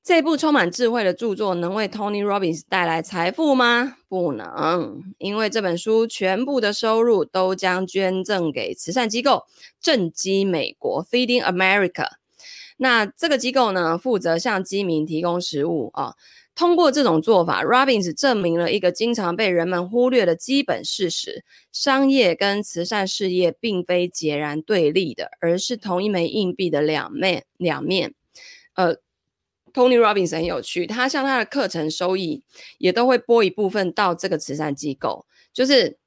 [0.03, 3.95] 这部充满智慧的著作能为 Tony Robbins 带来财富吗？
[4.09, 9.43] 不能，因为这本书全部的收入都将捐赠给慈善机构，
[9.79, 12.09] 正饥美国 （Feeding America）。
[12.75, 16.15] 那这个机构呢，负责向饥民提供食物啊。
[16.53, 27.45] 通过这种做法，Robbins 证明了一个经常被人们忽略的基本事实：商业跟慈善事业并非截然对立的，而是同一枚硬币的两面。
[27.55, 28.13] 两面，
[28.75, 28.97] 呃。
[29.73, 32.43] Tony Robbins 很有趣，他像他的课程收益
[32.77, 35.25] 也都会拨一部分到这个慈善机构。
[35.51, 35.97] 就是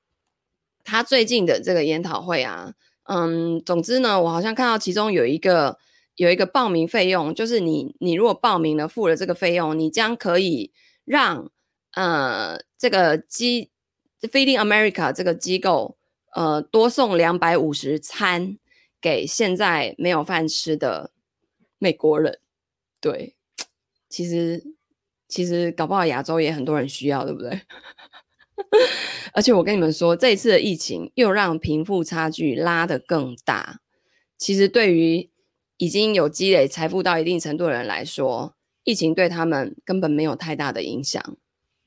[0.84, 2.74] 他最近的这个研讨会啊，
[3.04, 5.78] 嗯，总之呢，我好像看到其中有一个
[6.14, 10.72] 有一个报名费用，就是你你如果报名了付了这个费用，你将可以
[11.04, 11.50] 让
[11.92, 13.70] 呃这个机
[14.20, 15.96] Feeding America 这个机构
[16.34, 18.58] 呃多送两百五十餐
[19.00, 21.12] 给现在没有饭吃的
[21.78, 22.40] 美国人，
[23.00, 23.35] 对。
[24.08, 24.62] 其实，
[25.28, 27.60] 其实搞不好亚洲也很多人需要，对不对？
[29.34, 33.80] 而且我跟你们说，这一次的疫情又让贫富差距拉得更大。
[34.38, 35.30] 其实对于
[35.76, 41.36] 已经有积累财富到一定程度的人来说，疫情对他们根本没有太大的影响，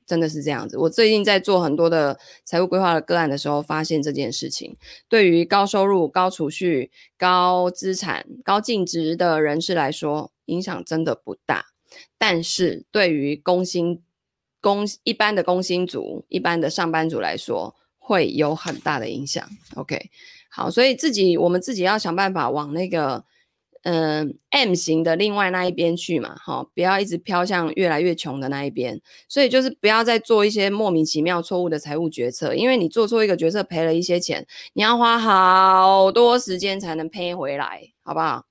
[0.06, 0.76] 真的是这样子。
[0.78, 4.76] 我最近在做很多的财务规划的个案的时候，发现这件事情，
[5.08, 11.69] 对于高收入、高储蓄、高资产、高净值的人士来说，影响真的不大。
[12.18, 14.02] 但是对于工薪
[14.60, 19.42] 工一般的工薪族、一般的上班族来说，会有很大的影响。
[19.74, 20.10] OK，
[20.50, 23.24] 好，所以自己我们自己要想办法往那个
[23.82, 29.00] 嗯、M 型的另外那一边去嘛，哈，不要一直飘向越来越穷的那一边。
[29.26, 38.44] 所以就是不要再做一些莫名其妙错误的财务决策，因为你做错一个决策赔了一些钱，你要花好多时间才能赔回来，好不好？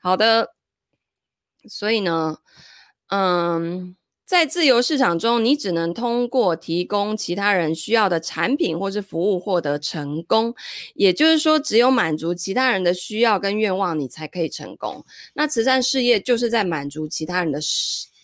[0.00, 0.54] 好的，
[1.68, 2.38] 所以呢。
[3.08, 10.54] 嗯，在自由市场中，你只能通过提供其他人需要的产品或是服务获得成功。
[10.94, 15.04] 也就是说，只有满足其他人的需要跟愿望，你才可以成功。
[15.34, 17.60] 那慈善事业就是在满足其他人的。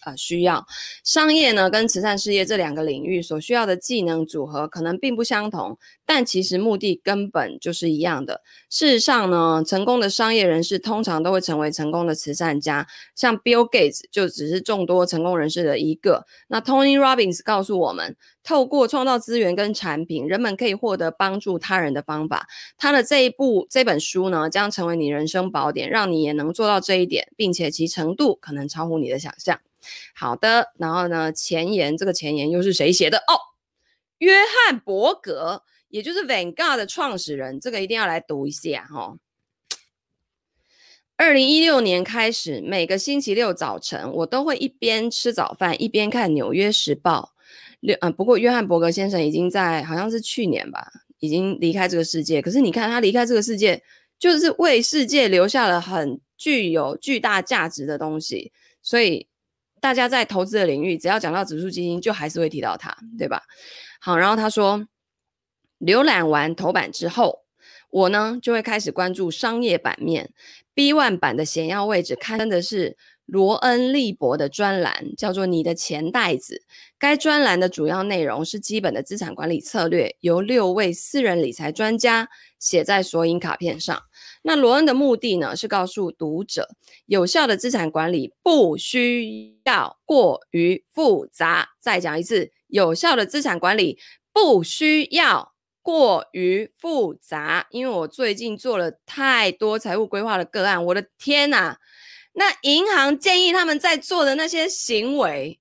[0.05, 0.67] 呃，需要
[1.05, 8.43] 商业呢，跟慈善事业这两个领域所需要的技能组合可能并不相同，但其实目的根本就是一样的。
[8.69, 16.25] 事实上呢，成功的商业人士通常都会成为成功的慈善家，像 Bill Gates 就只是众多成功人士的一个。
[16.49, 22.47] 那 Tony Robbins 告诉我们，透过创造资源跟产品，人们可以获得帮助他人的方法。
[22.79, 29.61] 他的这一部这本书呢，将成为你人生宝典，让你也能做到这一点，并且其程度可能超乎你的想象。
[30.15, 33.19] 好的，然后呢，前言，这个前言又是谁写的？
[33.19, 33.39] 哦，
[34.19, 39.19] 约翰伯格，也就是 Vanguard 的创始人，这个一定要来读一下哈、哦。
[41.17, 47.33] 二零一六年开始，每个星期六早晨，我都会一边吃早饭一边看《纽约时报》。
[47.81, 52.43] 六，啊，不过约翰伯格先生已经在好像是去年吧，已经离开这个世界。
[52.43, 53.83] 可是你看他离开这个世界，
[54.19, 59.30] 就是为世界留下了很具有巨大价值的东西，所以。
[59.81, 63.43] 大家在投资的领域，只要讲到指数基金，就还是会提到它，对吧？
[64.01, 64.87] 好，然后他说，
[65.81, 67.45] 浏览完头版之后，
[67.91, 70.33] 我呢就会开始关注商业版面。
[70.75, 72.97] B one 版的显要位置刊登的是
[73.31, 76.65] 罗恩利伯的专栏，叫做《你的钱袋子》。
[76.99, 84.03] 该专栏的主要内容是基本的资产管理策略，由六位私人理财专家写在索引卡片上。
[84.43, 86.69] 那罗恩的目的呢，是告诉读者，
[87.07, 91.69] 有效的资产管理不需要过于复杂。
[91.79, 93.97] 再讲一次，有效的资产管理
[94.33, 97.69] 不需要过于复杂。
[97.71, 101.79] 因为我最近做了太多财务规划的个案，我的天哪！
[102.33, 105.61] 那银行建议他们在做的那些行为，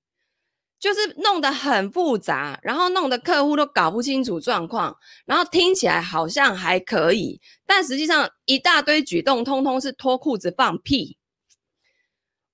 [0.78, 11.18] 就是弄得很复杂，然后弄得客户都搞不清楚状况，然后听起来好像还可以，但实际上一大堆举动通通是脱裤子放屁。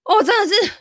[0.03, 0.73] 哦，真的是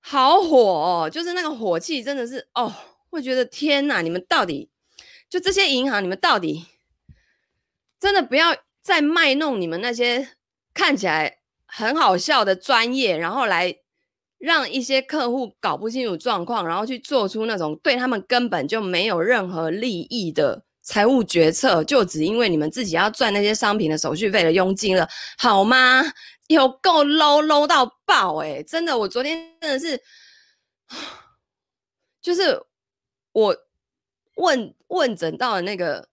[0.00, 2.74] 好火哦，就是那个火气真的是哦，
[3.08, 4.70] 会觉得天哪，你们到底
[5.28, 6.66] 就这些银行，你们到底
[8.00, 10.36] 真的不要再卖弄你们那些
[10.72, 11.38] 看起来
[11.76, 13.76] 很好笑的专业，然后来。
[14.38, 25.08] 让一些客户搞不清楚状况，然后去做出那种对他们根本就没有任何利益的财务决策，就只因为你们自己要赚那些商品的手续费的佣金了，
[25.38, 26.02] 好吗？
[26.48, 29.98] 有够 low low 到爆哎、真的，我昨天真的是，
[32.20, 32.62] 就是
[33.32, 33.56] 我
[34.34, 36.06] 问问诊到的那个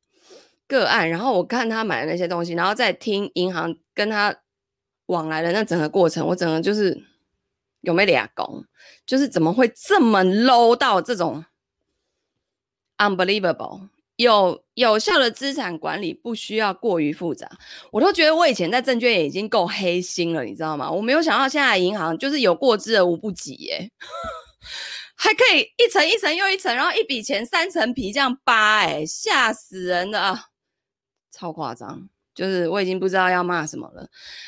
[0.66, 4.34] 个案，然后我看他买的那些东西，然后再听银行跟他
[5.14, 7.06] 往来的那整个过程，我整个就是。
[7.84, 8.64] 有没有俩公？
[9.06, 11.44] 就是怎么会这么 low 到这种
[12.98, 13.90] unbelievable？
[14.16, 17.52] 有有效的资产管理不需要过于复杂，
[17.92, 20.90] 我都觉得我以前在证券也已经够黑心了，你知道吗？
[20.90, 23.92] 我没有想到现在银行就是有过之而无不及耶，
[25.16, 30.46] 还可以一层一层又一层，然后一笔钱三层皮这样扒，哎，吓死人了啊，
[31.30, 32.08] 超夸张。
[32.36, 34.08] 就是我已经不知道要骂什么了。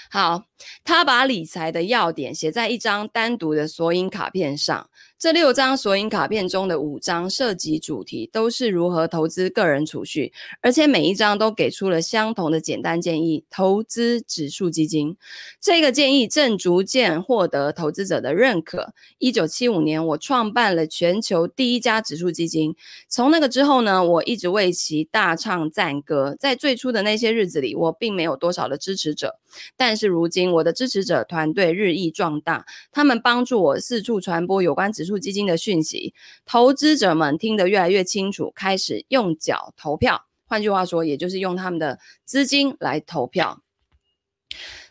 [0.09, 0.43] 好，
[0.83, 4.89] 他把理财的要点写在一张单独的索引卡片上。
[5.17, 10.31] 这六张索引卡片中的五张涉及主题都是如何投资个人储蓄，
[10.61, 15.15] 而且每一张都给出了相同的简单建议：投资指数基金。
[15.59, 18.93] 这个建议正逐渐获得投资者的认可。
[19.17, 22.75] 一九七五年，我创办了全球第一家指数基金。
[23.07, 26.35] 从那个之后呢，我一直为其大唱赞歌。
[26.37, 29.39] 在最初的那些日子里，我并没有多少的支持者，
[29.77, 36.13] 但是如今我的支持者团队日益壮大，他们帮助我四处传播有关指数基金的讯息，
[36.45, 40.25] 投资者们听得越来越清楚，开始用脚投票。
[40.45, 43.61] 换句话说，也就是用他们的资金来投票。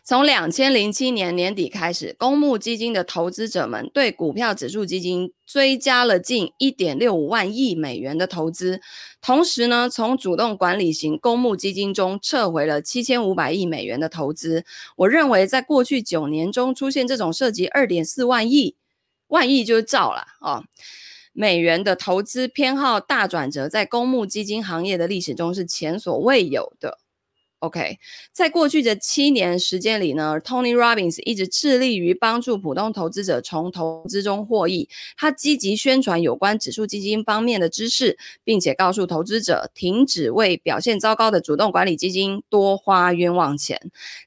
[0.07, 8.79] 从两千零七年年底开始，公募基金的投资者们对股票指数基金追加了近一点六五万亿美元的投资，
[9.19, 14.63] 同时呢，从主动管理型公募基金中撤回了七千五百亿美元的投资。
[14.97, 18.75] 我认为，在过去九年中出现这种涉及二点四万亿，
[19.29, 20.63] 万亿就是兆了哦，
[21.33, 26.99] 美元的投资偏好大转折，在公募基金行业的历史中是前所未有的。
[27.59, 27.97] OK，
[28.31, 34.87] 在过去的七年时间里呢，Tony Robbins 一直致力于帮助普通投资者从投资中获益。
[35.17, 43.79] 他积极宣传有关指数基金方面的知识，并且告诉投资者停止为表现糟糕的主动管理基金多花冤枉钱。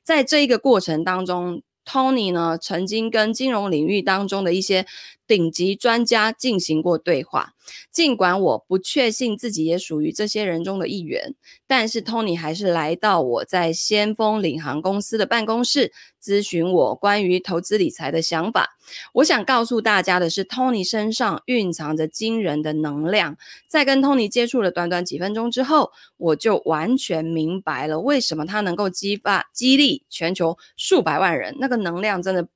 [0.03, 4.85] 在这一个过程当中，Tony 呢曾经跟金融领域当中的一些
[5.29, 7.53] 顶级专家进行过对话，
[7.93, 11.35] 尽管我不确信自己也属于这些人中的一员，
[11.66, 18.70] 但是 Tony 还是来到我在先锋领航公司的办公室，咨询我关于投资理财的想法。
[19.12, 23.37] 我想告诉大家的是，Tony 身上蕴藏着惊人的能量。
[23.68, 32.49] 在跟 Tony 接触了短短几分钟之后，我就完全明白了为什么他能够激发激励全球数百万人，那个能量真的。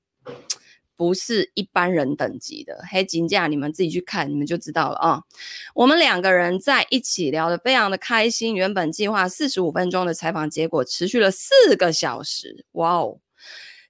[1.02, 5.20] 不是一般人等级的黑金价，你们自己去看，你们就知道了啊。
[5.74, 8.54] 我们两个人在一起聊得非常的开心。
[8.54, 13.18] 原本计划四十五分钟的采访，结果持续了四个小时，哇哦！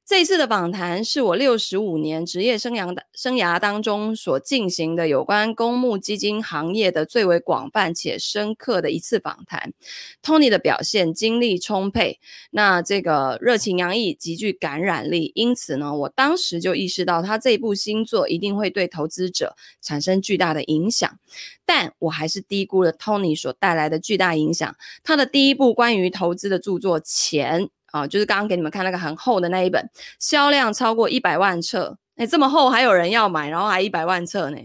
[0.05, 9.73] 这次的访谈是我六十五年职业生涯的生涯当中所进行的有关公募基金行业的最为广泛且深刻的一次访谈。
[10.21, 12.19] Tony 的表现精力充沛，
[12.51, 15.31] 那这个热情洋溢，极具感染力。
[15.37, 21.17] 因此呢，我当时就意识到他这部新作一定会对投资者产生巨大的影响。
[21.65, 24.75] 但我还是低估了 Tony 所带来的巨大影响。
[25.05, 27.63] 他的第一部关于投资的著作《钱》。
[27.93, 29.89] 啊，就是刚刚给你们看那个很厚的那一本，
[30.19, 34.57] 销量超过一百万册，哎，这么厚还有人要买，然后还一百万册呢，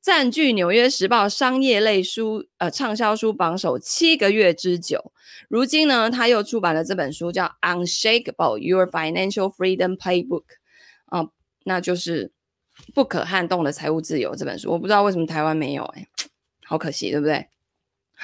[0.00, 5.12] 占据《纽约时报》商业类书呃畅销书榜首七个月之久。
[5.48, 10.44] 如今呢，他又出版了这本书，叫《Unshakable Your Financial Freedom Playbook》
[11.06, 11.28] 啊，
[11.64, 12.32] 那就是
[12.94, 14.70] 不可撼动的财务自由这本书。
[14.70, 16.06] 我不知道为什么台湾没有，哎，
[16.64, 17.48] 好可惜，对不对？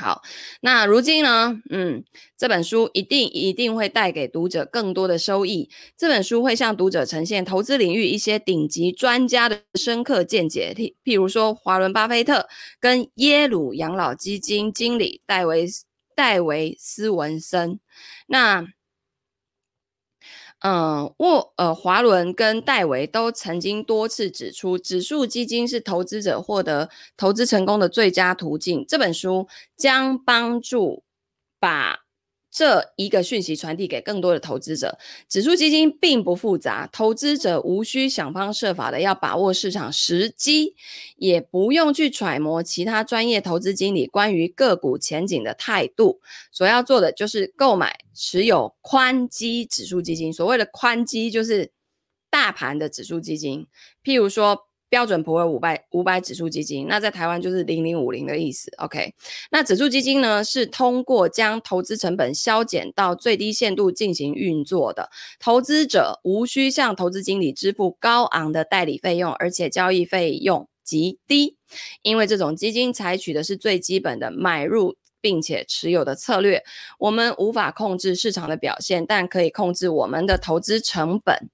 [0.01, 0.22] 好，
[0.62, 1.61] 那如今呢？
[1.68, 2.03] 嗯，
[2.38, 5.68] 这本书一定一定会带给读者更多的收益。
[5.94, 12.48] 这本书会向读者呈现投资领域一些顶级专家的深刻见解，譬譬如说华伦巴菲特
[12.80, 15.68] 跟耶鲁养老基金经理戴维
[16.14, 17.78] 戴维斯文森。
[18.26, 18.66] 那
[20.61, 28.85] 嗯，沃呃，华伦跟戴维都曾经多次指出，指数基金是投资者获得投资成功的最佳途径。
[28.87, 31.03] 这本书将帮助
[31.59, 32.10] 把。
[32.51, 34.98] 这一个讯息传递给更多的投资者，
[35.28, 40.74] 指数基金并不复杂，投资者无需想方设法的要把握市场时机，
[41.16, 46.20] 也不用去揣摩其他专业投资经理关于个股前景的态度，
[46.51, 50.32] 所要做的就是购买持有宽基指数基金。
[50.32, 51.70] 所谓的宽基就是
[52.28, 53.66] 大盘的指数基金，
[54.03, 54.70] 譬如说。
[54.91, 58.70] 标准普尔五百五百指数基金，那在台湾就是零零五零的意思。
[58.78, 59.14] OK，
[59.51, 65.09] 那指数基金呢，是通过将投资成本削减到最低限度进行运作的。
[65.38, 71.57] 投资者无需向投资经理支付高昂的代理费用，而且交易费用极低，
[72.03, 76.64] 因为这种基金采取的是最基本的买入并且持有的策略。
[76.99, 81.49] 我们无法控制市场的表现，但可以控制我们的投资成本。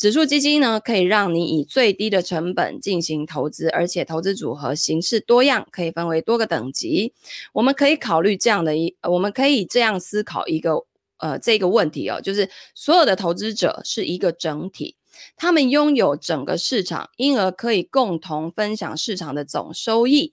[0.00, 7.12] 指数基金呢，可以让你以最低的成本进行投资，而且投资组合形式多样，可以分为多个等级。
[7.52, 10.86] 我们可以考虑这样的一，我们可以这样思考一个
[11.18, 14.96] 呃这个问题哦，就是所有的投资者是一个整体，
[15.36, 20.32] 他们拥有整个市场，因而可以共同分享市场的总收益。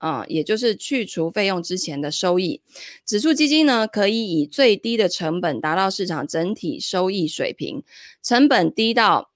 [0.00, 2.62] 啊、也就是去除费用之前的收益，
[3.04, 7.84] 指数基金呢，可以以最低的成本达到市场整体收益水平，
[8.22, 9.30] 成本低到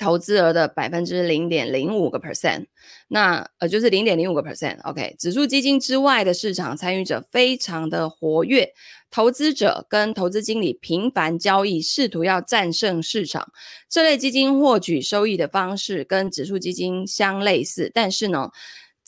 [0.00, 2.66] 投资额的百分之零点零五个 percent，
[3.08, 4.80] 那呃就是零点零五个 percent。
[4.82, 8.72] OK，指数基金之外的市场参与者非常的活跃，
[9.10, 13.52] 投资者跟投资经理频繁交易，试图要战胜市场。
[13.90, 18.50] 这类基金获取收益的方式跟指数基金相类似，但是呢，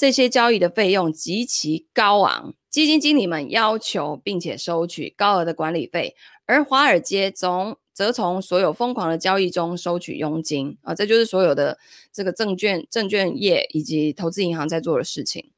[0.02, 11.78] 这些交易的费用极其高昂，基金经理们要求并且收取高额的管理费，而华尔街总则从所有疯狂的交易中收取佣金啊，这就是所有的
[12.12, 15.52] 这个证券证券业以及投资银行在做的事情。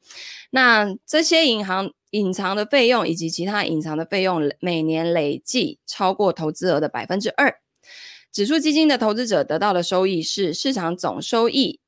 [0.50, 7.60] 那这些银行隐藏的费用以及其他隐藏的费用，每年累计超过投资额的百分之二。
[8.30, 11.80] 指数基金的投资者得到的收益是市场总收益。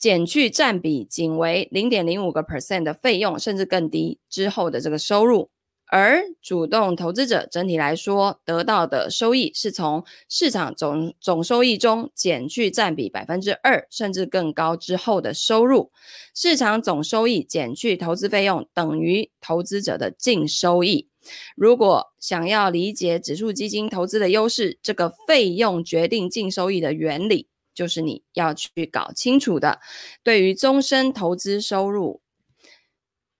[0.00, 5.50] 减去占比仅为零点零五个 percent 的费用，甚至更低之后的这个收入，
[5.88, 15.92] 而主动投资者整体来说得到的收益是从市场总总收益中减去占比百分之二甚至更高之后的收入。
[16.34, 21.08] 市场总收益减去投资费用等于投资者的净收益。
[21.54, 27.49] 如果想要理解指数基金投资的优势，这个费用决定净收益的原理。
[27.80, 29.80] 就是你要去搞清楚的。
[30.22, 32.20] 对于终身投资收入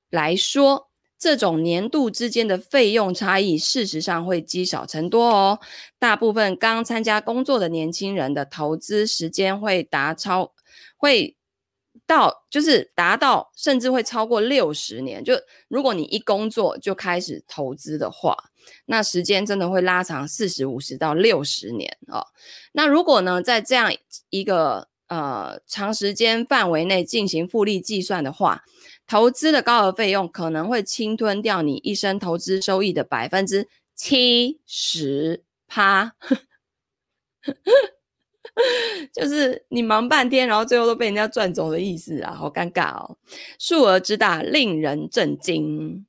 [0.09, 0.89] 来说，
[1.19, 5.61] 这种年度之间的费用差异，事实上会积少成多哦。
[5.99, 10.55] 大部分刚参加工作的年轻人的投资时间会达超
[10.97, 11.37] 会。
[12.11, 15.23] 到就是达到，甚至会超过六十年。
[15.23, 15.33] 就
[15.69, 18.37] 如果你一工作就开始投资的话，
[18.87, 22.27] 那时间真的会拉长四十五十到六十年哦。
[22.73, 23.95] 那如果呢，在这样
[24.31, 28.65] 一个呃长时间范围内进行复利计算的话，
[29.07, 36.17] 投资的高额费用可能会侵吞掉你一生投资收益的百分之七十趴。
[39.15, 43.17] 就是你忙半天，然后最后都被人家赚走的意思啊，好尴尬哦！
[43.59, 46.07] 数额之大，令人震惊。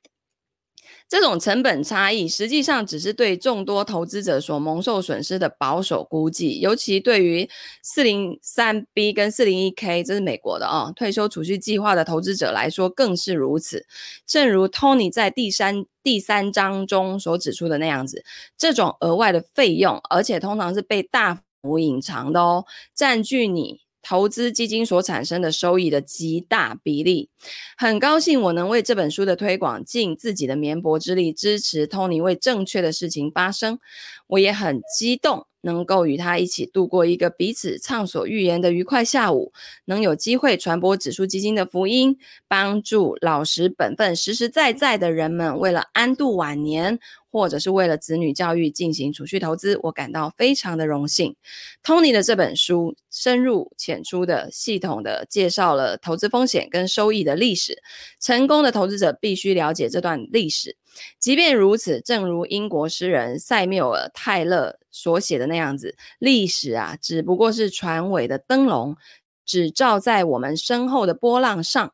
[1.08, 7.50] 这种成本差异，实际上只是对众多投资者所蒙受损失的保守估计，尤其对于
[7.84, 13.86] 四零三 B 跟四零一 K，这是美国的哦，退休储蓄计划的投资者来说更是如此。
[14.26, 18.24] 正如 Tony 在第三第三章中所指出的那样子，
[18.58, 27.30] 这种额外的费用，而且通常是被大无隐藏的哦，占据你投资基金所产生的收益的极大比例。
[27.78, 33.80] 很高兴我能为这本书的推广尽自己的绵薄之力，支持 Tony 为正确的事情发声。
[34.28, 35.46] 我也很激动。
[35.62, 39.54] 能够与他一起度过一个彼此畅所欲言的愉快下午，
[39.86, 47.00] 能有机会传播指数基金的福音，帮助老实本分、实实在在的人们为了安度晚年，
[47.30, 51.36] 或者是为了子女教育进行储蓄投资，我感到非常的荣幸。
[51.84, 57.82] Tony 的这本书深入浅出的、系统的介绍了投资风险跟收益的历史，
[58.20, 60.76] 成功的投资者必须了解这段历史。
[61.20, 68.98] 即便如此，正如英国诗人塞缪尔·泰勒所写的那样子，历史啊，只不过是船尾的灯笼，
[69.46, 71.94] 只照在我们身后的波浪上，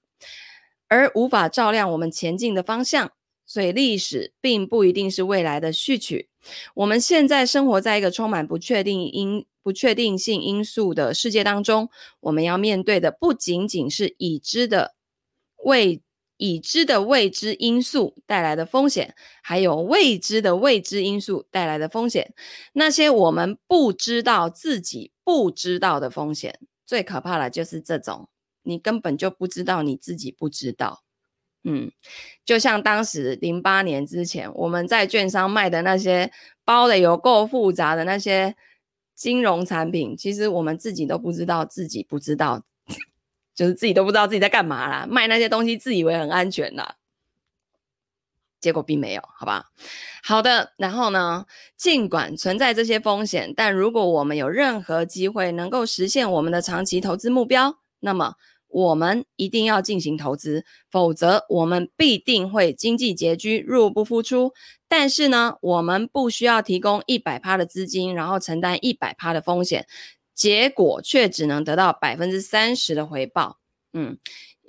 [0.88, 3.12] 而无法照亮我们前进的方向。
[3.46, 6.28] 所以，历史并不一定是未来的序曲。
[6.74, 11.90] 我们现在生活在一个充满不确定因、不确定性因素的世界当中，
[12.20, 14.96] 我们要面对的不仅仅是已知的
[15.64, 16.02] 未。
[16.38, 22.34] 已知的未知因素带来的风险，还有未知的未知因素带来的风险，
[22.74, 28.30] 那些我们不知道自己不知道的风险，最可怕的就是这种，
[28.64, 31.04] 你根本就不知道你自己不知道。
[31.64, 31.92] 嗯，
[32.46, 36.32] 就像当时零八年之前，我们在券商卖的那些
[36.64, 38.56] 包的有够复杂的那些
[39.16, 42.64] 金融产品，其实我们自己都不知道自己不知道，
[43.58, 46.96] 就是自己都不知道自己在干嘛啦，卖那些东西自以为很安全啦。
[48.62, 49.66] 结果并没有，好吧？
[50.24, 51.46] 好的，然后呢，
[51.76, 58.36] 尽管存在这些风险，但如果我们有任何机会能够实现我们的长期投资目标，那么
[58.68, 64.54] 我们一定要进行投资，否则我们必定会经济拮据，入不敷出。
[64.88, 69.86] 但是呢，我们不需要提供一百趴的资金，然后承担一百趴的风险，
[70.38, 73.58] 结果却只能得到百分之三十的回报。
[73.92, 74.18] 嗯。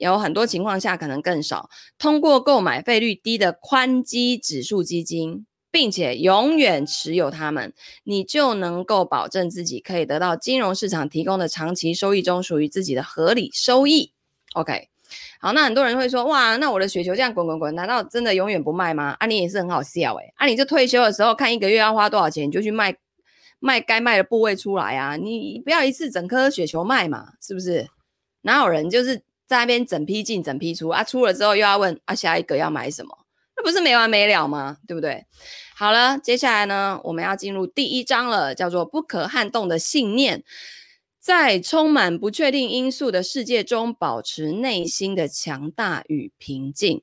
[0.01, 1.69] 有很多情况下可能更少。
[1.99, 14.13] 通过购买费率低的宽基指数基金，并且永远持有它们，你就能够保证自己可以得到金融市场提供的长期收益中属于自己的合理收益。
[14.53, 14.89] OK，
[15.41, 19.17] 好，那很多人会说，哇，那我的雪球这样滚滚滚，难道真的永远不卖吗？
[19.19, 22.95] 啊，你也是很好笑诶、啊，你就退休的时候看一个月要花多少钱，你就去卖
[23.59, 27.89] 卖该卖的部位出来啊，你不要一次整颗雪球卖嘛，是不是？
[28.43, 29.23] 哪有人就是？
[29.49, 33.17] 在那边整批进整批出啊，出了之后又要问啊，下一个要买什么？
[33.57, 34.77] 那不是没完没了吗？
[34.87, 35.25] 对不对？
[35.75, 40.45] 好了，接下来呢，我们要进入第一章了，叫做不可撼动的信念。
[41.19, 47.03] 在充满不确定因素的世界中，保持内心的强大与平静。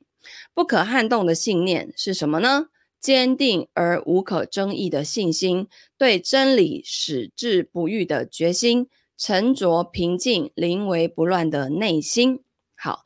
[0.53, 2.67] 不可撼动的信念是什么呢？
[3.05, 8.87] 坚定而无可争议的信心，对真理矢志不渝的决心。
[9.15, 12.41] 沉着平静、临危不乱的内心。
[12.75, 13.05] 好，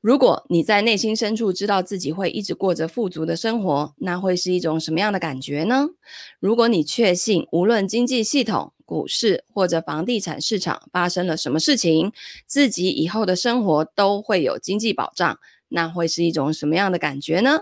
[0.00, 5.88] 如果你在内心深处知道自己会一直过着富足的生活，那会是一种什么样的感觉呢？
[6.38, 12.12] 如果你确信，无论经济系统、股市或者房地产市场发生了什么事情，
[12.46, 15.38] 自己以后的生活都会有经济保障。
[15.74, 17.58] 那会是一种什么样的感觉呢？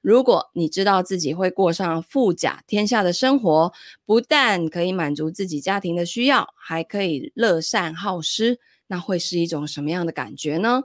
[0.00, 3.72] 如果你知道自己会过上富甲天下的生活，
[4.04, 10.84] 不但可以满足自己家庭的需要，还可以乐善好施，那会是一种什么样的感觉呢？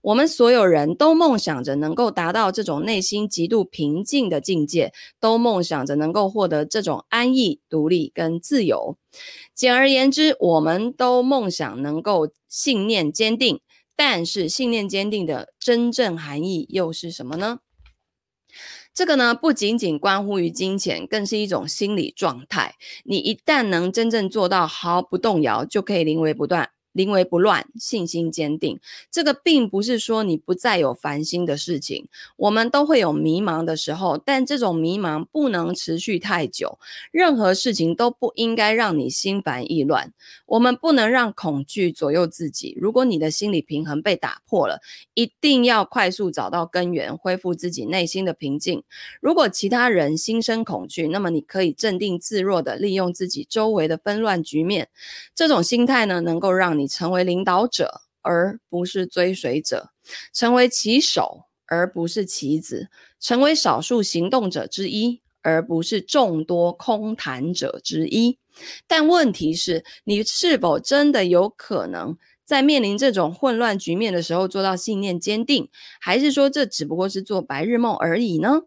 [0.00, 8.96] 我们所有人都梦想着能够达到这种内心极度平静的境界，都梦想着能够获得这种安逸、独立跟自由。
[9.54, 13.60] 简而言之，我们都梦想能够信念坚定。
[13.96, 17.60] 但是信念坚定的真正含义又是什么呢？
[18.92, 22.74] 这个呢，不仅仅关乎于金钱，更是一种心理状态。
[23.04, 26.71] 你一旦能真正做到毫不动摇，就可以临危不断。
[26.92, 28.78] 临危不乱，信心坚定。
[29.10, 36.78] 这个并不是说你不再有烦心的事情，我们都会有迷茫的时候，但这种迷茫不能持续太久。
[37.10, 40.12] 任何事情都不应该让你心烦意乱。
[40.46, 42.76] 我们不能让恐惧左右自己。
[42.78, 44.80] 如果你的心理平衡被打破了，
[45.14, 48.82] 一定要快速找到根源，恢复自己内心的平静。
[49.20, 54.88] 如果其他人心生恐惧，那么你可以镇定自若地利用自己周围的纷乱局面。
[55.34, 56.81] 这种心态呢，能够让你。
[56.82, 59.90] 你成为领导者，而不是追随者；
[60.32, 62.88] 成为棋手，而不是棋子；
[63.20, 68.36] 成为少数行动者之一，而不是众多空谈者之一。
[68.88, 75.68] 但问题是，你是否真的有可能在面临这种混乱局面的时候做到信念坚定？
[76.00, 78.62] 还是说，这只不过是做白日梦而已呢？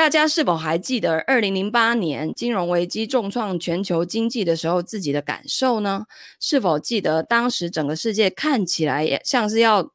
[0.00, 6.06] 大家是否还记得二零零八年金融危机重创全球经济的时候自己的感受呢？
[6.40, 9.92] 是否记得当时整个世界看起来也像是要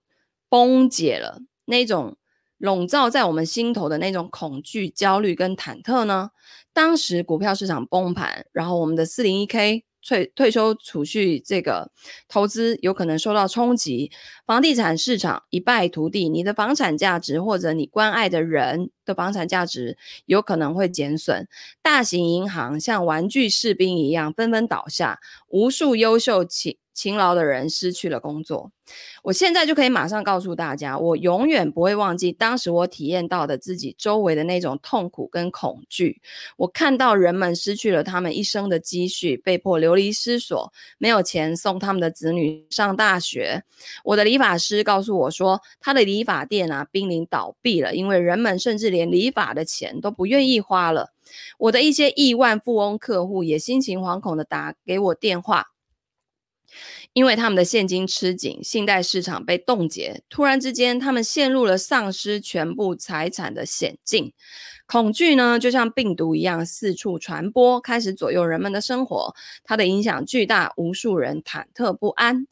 [0.48, 2.16] 崩解了，那种
[2.60, 6.30] 笼罩在我们心头的那种恐惧、焦虑跟忐忑呢？
[6.72, 9.86] 当时股票市场崩盘，然后我们的四零一 K。
[10.08, 11.92] 退退休储蓄这个
[12.28, 14.12] 投资有可能受到冲击，
[14.46, 21.48] 房地产市场一败涂地，你的房产价值或者你关爱的人的房产价值有可能会减损，
[21.82, 28.72] 大型银行像玩具士兵一样纷纷倒下，无数优秀企勤劳的人失去了工作。
[29.24, 36.22] 我现在就可以马上告诉大家，我永远不会忘记当时我体验到的自己周围的那种痛苦跟恐惧。
[36.56, 43.64] 我看到人们失去了他们一生的积蓄，被迫流离失所，没有钱送他们的子女上大学。
[44.04, 51.12] 我的理发师告诉我说，他的理发店啊濒临倒闭了，因为人们甚至连理发的钱都不愿意花了。
[51.58, 55.66] 我的一些亿万富翁客户也心情惶恐地打给我电话。
[57.14, 64.34] 因为他们的现金吃紧，信贷市场被冻结，突然之间，他们陷入了丧失全部财产的险境。
[64.88, 69.34] 恐惧呢，就像病毒一样四处传播，开始左右人们的生活。
[69.64, 72.46] 它的影响巨大，无数人忐忑不安。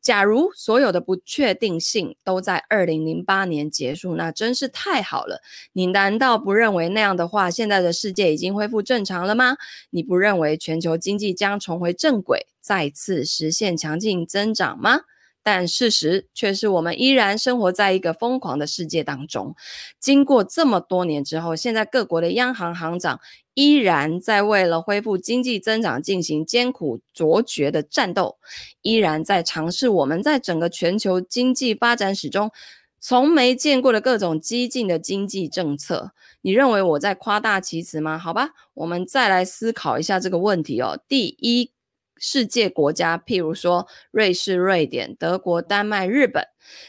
[0.00, 5.42] 假如所有的不确定性都在二零零八年结束，那真是太好了。
[5.72, 9.56] 你难道不认为那样的话，现在的世界已经恢复正常了吗？
[9.90, 15.00] 你不认为全球经济将重回正轨，再次实现强劲增长吗？
[15.40, 19.56] 但事实却是我们依然生活在一个疯狂的世界当中。
[19.98, 23.18] 经过这么多年之后，现在各国的央行行长
[23.58, 28.36] 依然在为了恢复经济增长进行艰苦卓绝的战斗，
[28.82, 32.52] 依然在尝试我们在整个全球经济发展史中
[33.00, 36.12] 从没见过的各种激进的经济政策。
[36.40, 38.16] 你认为我在夸大其词吗？
[38.16, 40.96] 好吧，我们再来思考一下这个问题哦。
[41.08, 41.72] 第一。
[42.18, 46.44] 世界国家，譬如说瑞士、瑞典、德国、丹麦、日本，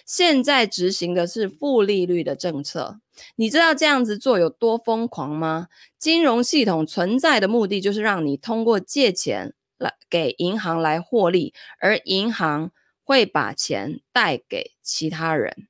[0.06, 3.00] 现在执行的是负利率的政策。
[3.36, 5.68] 你知道这样子做有多疯狂吗？
[5.98, 12.72] 金融系统存在的目的就是让你通过借钱来给银行来获利，而银行
[13.04, 15.69] 会把钱贷给其他人。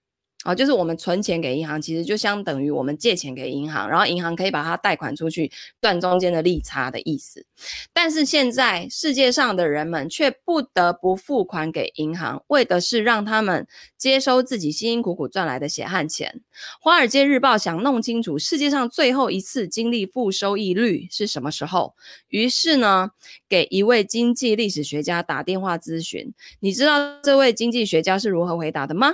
[0.49, 7.45] 好，就是我们存钱给银行，其实就相等于我们借钱给银行，然后银行可以把它贷款出去，赚中间的利差的意思。
[7.93, 16.41] 但是现在世界上的人们却不得不付款给银行，为的是让他们接收自己辛辛苦苦赚来的血汗钱。
[16.81, 21.93] 华尔街日报想弄清楚世界上最后一次经历负收益率是什么时候，
[22.29, 23.11] 于是呢，
[23.47, 26.33] 给一位经济历史学家打电话咨询。
[26.61, 29.13] 你知道这位经济学家是如何回答的吗？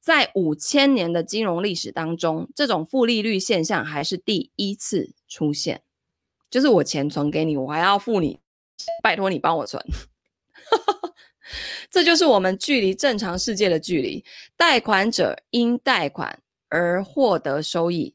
[0.00, 5.82] 在五千年的金融历史当中，这种负利率现象还是第一次出现。
[6.50, 8.40] 就是我钱存给你，我还要付你，
[9.02, 9.84] 拜托你帮我存。
[11.90, 14.24] 这就是我们距离正常世界的距离。
[14.56, 18.14] 贷款者因贷款而获得收益，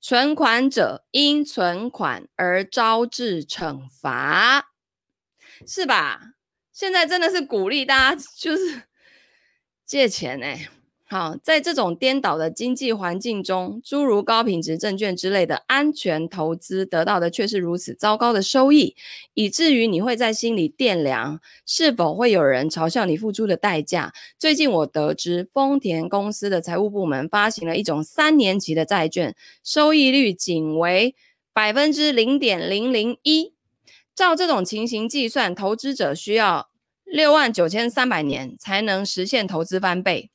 [0.00, 4.72] 存款者因存款而招致惩罚，
[5.66, 6.34] 是吧？
[6.72, 8.82] 现在真的是鼓励大家就是
[9.84, 10.68] 借钱欸。
[11.10, 18.94] 好，在这种颠倒的经济环境中，诸如高品质证券之类的安全投资得到的却是如此糟糕的收益，
[19.32, 24.12] 以至于你会在心里掂量，是否会有人嘲笑你付出的代价。
[24.38, 29.34] 最近我得知，丰田公司的财务部门发行了一种三年期的债券，
[29.64, 31.14] 收益率仅为
[31.54, 33.54] 百分之零点零零一。
[34.14, 36.68] 照这种情形计算，投资者需要
[37.06, 40.28] 六万九千三百年才能实现投资翻倍。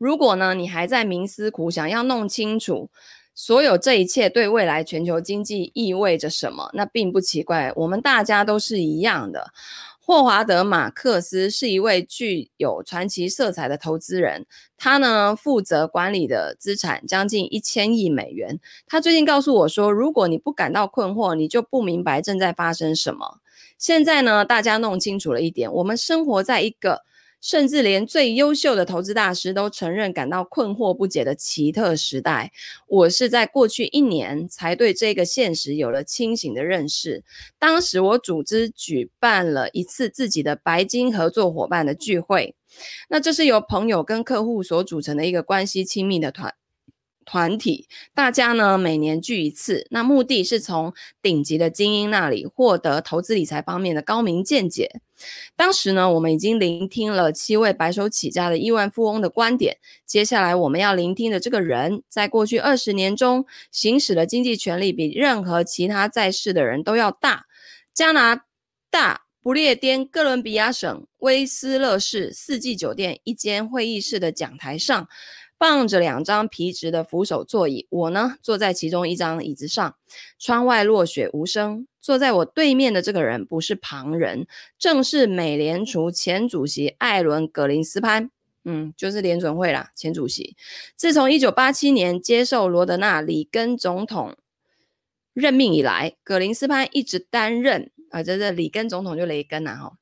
[0.00, 2.88] 如果呢，你还在冥思苦想，要弄清楚
[3.34, 7.70] 所有这一切对未来全球经济意味着什么，那并不奇怪。
[7.76, 9.52] 我们大家都是一样的。
[10.00, 14.46] 霍华德·马克思是一位具有传奇色彩的投资人，
[14.78, 18.58] 他呢负责管理的资产将近一千亿美元。
[18.86, 23.40] 他最近告诉我说，如果你不感到困惑，你就不明白正在发生什么。
[23.76, 27.02] 现在呢，大家弄清楚了一点，我们生活在一个。
[27.40, 32.52] 甚至连最优秀的投资大师都承认感到困惑不解的奇特时代。
[32.86, 37.24] 我是在过去一年才对这个现实有了清醒的认识。
[37.58, 42.54] 当时我组织举办了一次自己的白金合作伙伴的聚会，
[43.08, 46.54] 那这是由朋友跟客户所组成的一个关系亲密的团。
[47.24, 50.92] 团体，大家呢每年聚一次，那目的是从
[51.22, 55.00] 顶级的精英那里获得投资理财方面的高明见解。
[55.54, 67.44] 当时呢，我们已经聆听了七位白手起家的亿万富翁的观点，接下来我们要聆听的这个人，在过去二十年中行使的经济权力比任何其他在世的人都要大。
[67.92, 68.44] 加拿
[68.90, 75.06] 大不列颠哥伦比亚省威斯勒市四季酒店一间会议室的讲台上。
[75.60, 79.94] 放着两张皮质的扶手座椅，我呢坐在其中一张椅子上。
[80.38, 81.86] 窗外落雪无声。
[82.00, 84.46] 坐在我对面的这个人不是旁人，
[84.78, 88.30] 正是美联储前主席艾伦·葛林斯潘。
[88.64, 90.56] 嗯，就是联准会啦，前主席。
[90.96, 94.34] 自从一九八七年接受罗德纳·里根总统
[95.34, 99.92] 任命以来，葛林斯潘一直担任啊，这这里根总统就雷根呐，哈。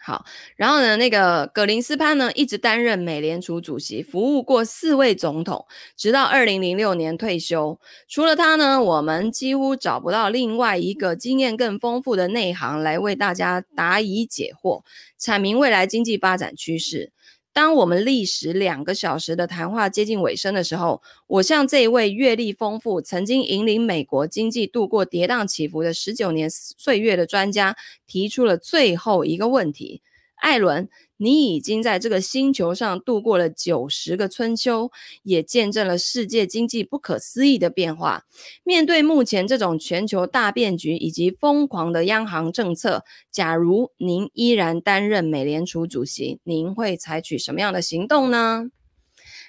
[0.00, 0.24] 好，
[0.56, 5.64] 然后呢，那个葛林斯潘呢，一直担任美联储主席，服务过四位总统，
[5.96, 7.78] 直到二零零六年退休。
[8.08, 14.82] 除了他呢，我们几乎找不到另外一个经验更丰富的内行来为大家答疑解惑，
[15.20, 17.12] 阐明未来经济发展趋势。
[17.54, 27.76] 当我们历时两个小时的谈话接近尾声的时候，我向这一位阅历丰富、曾经引领美国经济度过跌宕起伏的十九年岁月的专家
[28.06, 30.00] 提出了最后一个问题：
[30.36, 30.88] 艾伦，
[31.22, 34.90] 你已经在这个星球上度过了九十个春秋，
[35.22, 38.24] 也见证了世界经济不可思议的变化。
[38.64, 48.70] 面对目前这种全球大变局以及疯狂的央行政策，假如您依然担任美联储主席，您会采取什么样的行动呢？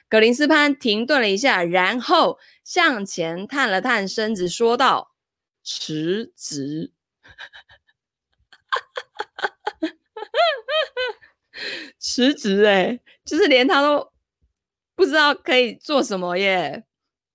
[0.07, 5.13] 格林斯潘停顿了一下，然后向前探了探身子，说道
[5.65, 6.91] ：“辞职。”
[11.99, 14.11] 辞职，哎，就是连他都
[14.95, 16.83] 不知道可以做什么耶。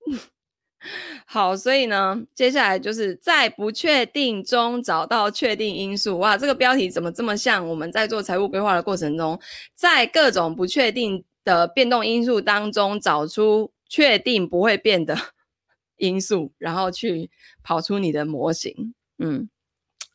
[1.27, 6.19] 好，所以呢，接下来就是在不确定中找到确定因素。
[6.19, 9.39] 哇，这个标题怎么这么像我们在做财务规划的过程中，
[9.75, 15.16] 在各种不确定的变动因素当中找出确定不会变的
[15.99, 17.29] 因素，然后去
[17.62, 19.51] 跑出你的模型，嗯，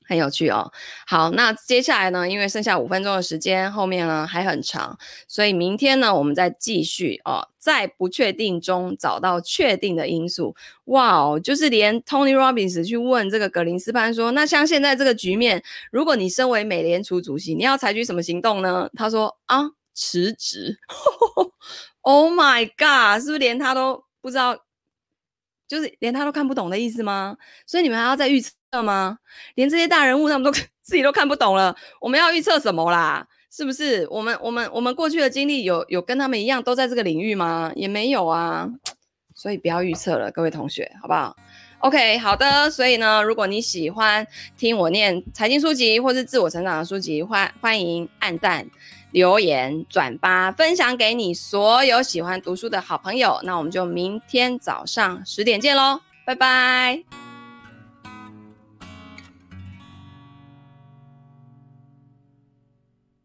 [0.06, 0.72] 很有趣哦。
[1.08, 4.98] 好，那接下来呢，因为剩下五分钟的时间，后面呢还很长，
[5.28, 10.56] 所以明天呢，我们再继续哦，在不确定中找到确定的因素。
[10.86, 18.90] 哇哦，就是连 Tony Robbins 去问这个格林斯潘说，那像现在这个局面，如果你身为美联储主席，你要采取什么行动呢？
[18.96, 19.72] 他说啊。
[19.96, 20.76] 辞职，
[22.02, 24.58] Oh my God，是不是连他都不知道，
[25.74, 27.36] 就是连他都看不懂的意思吗？
[27.66, 29.18] 所以你们还要再预测吗？
[29.56, 30.52] 连这些大人物他们都
[30.84, 33.26] 自己都看不懂了，我们要预测什么啦？
[33.52, 34.08] 是不是？
[34.12, 37.72] 我们我们我们过去的经历有有跟他们一样都在这个领域吗？
[37.76, 38.70] 也没有啊，
[39.34, 41.36] 所以不要预测了，各位同学，好不好
[41.80, 42.70] ？OK，好的。
[42.70, 48.68] 所以呢，如果你喜欢听我念财经书籍或是自我成长的书籍，欢欢迎按赞。
[49.14, 53.40] 留言、转发、分享给你所有喜欢读书的好朋友。
[53.44, 57.23] 那我们就明天早上十点见喽，拜拜。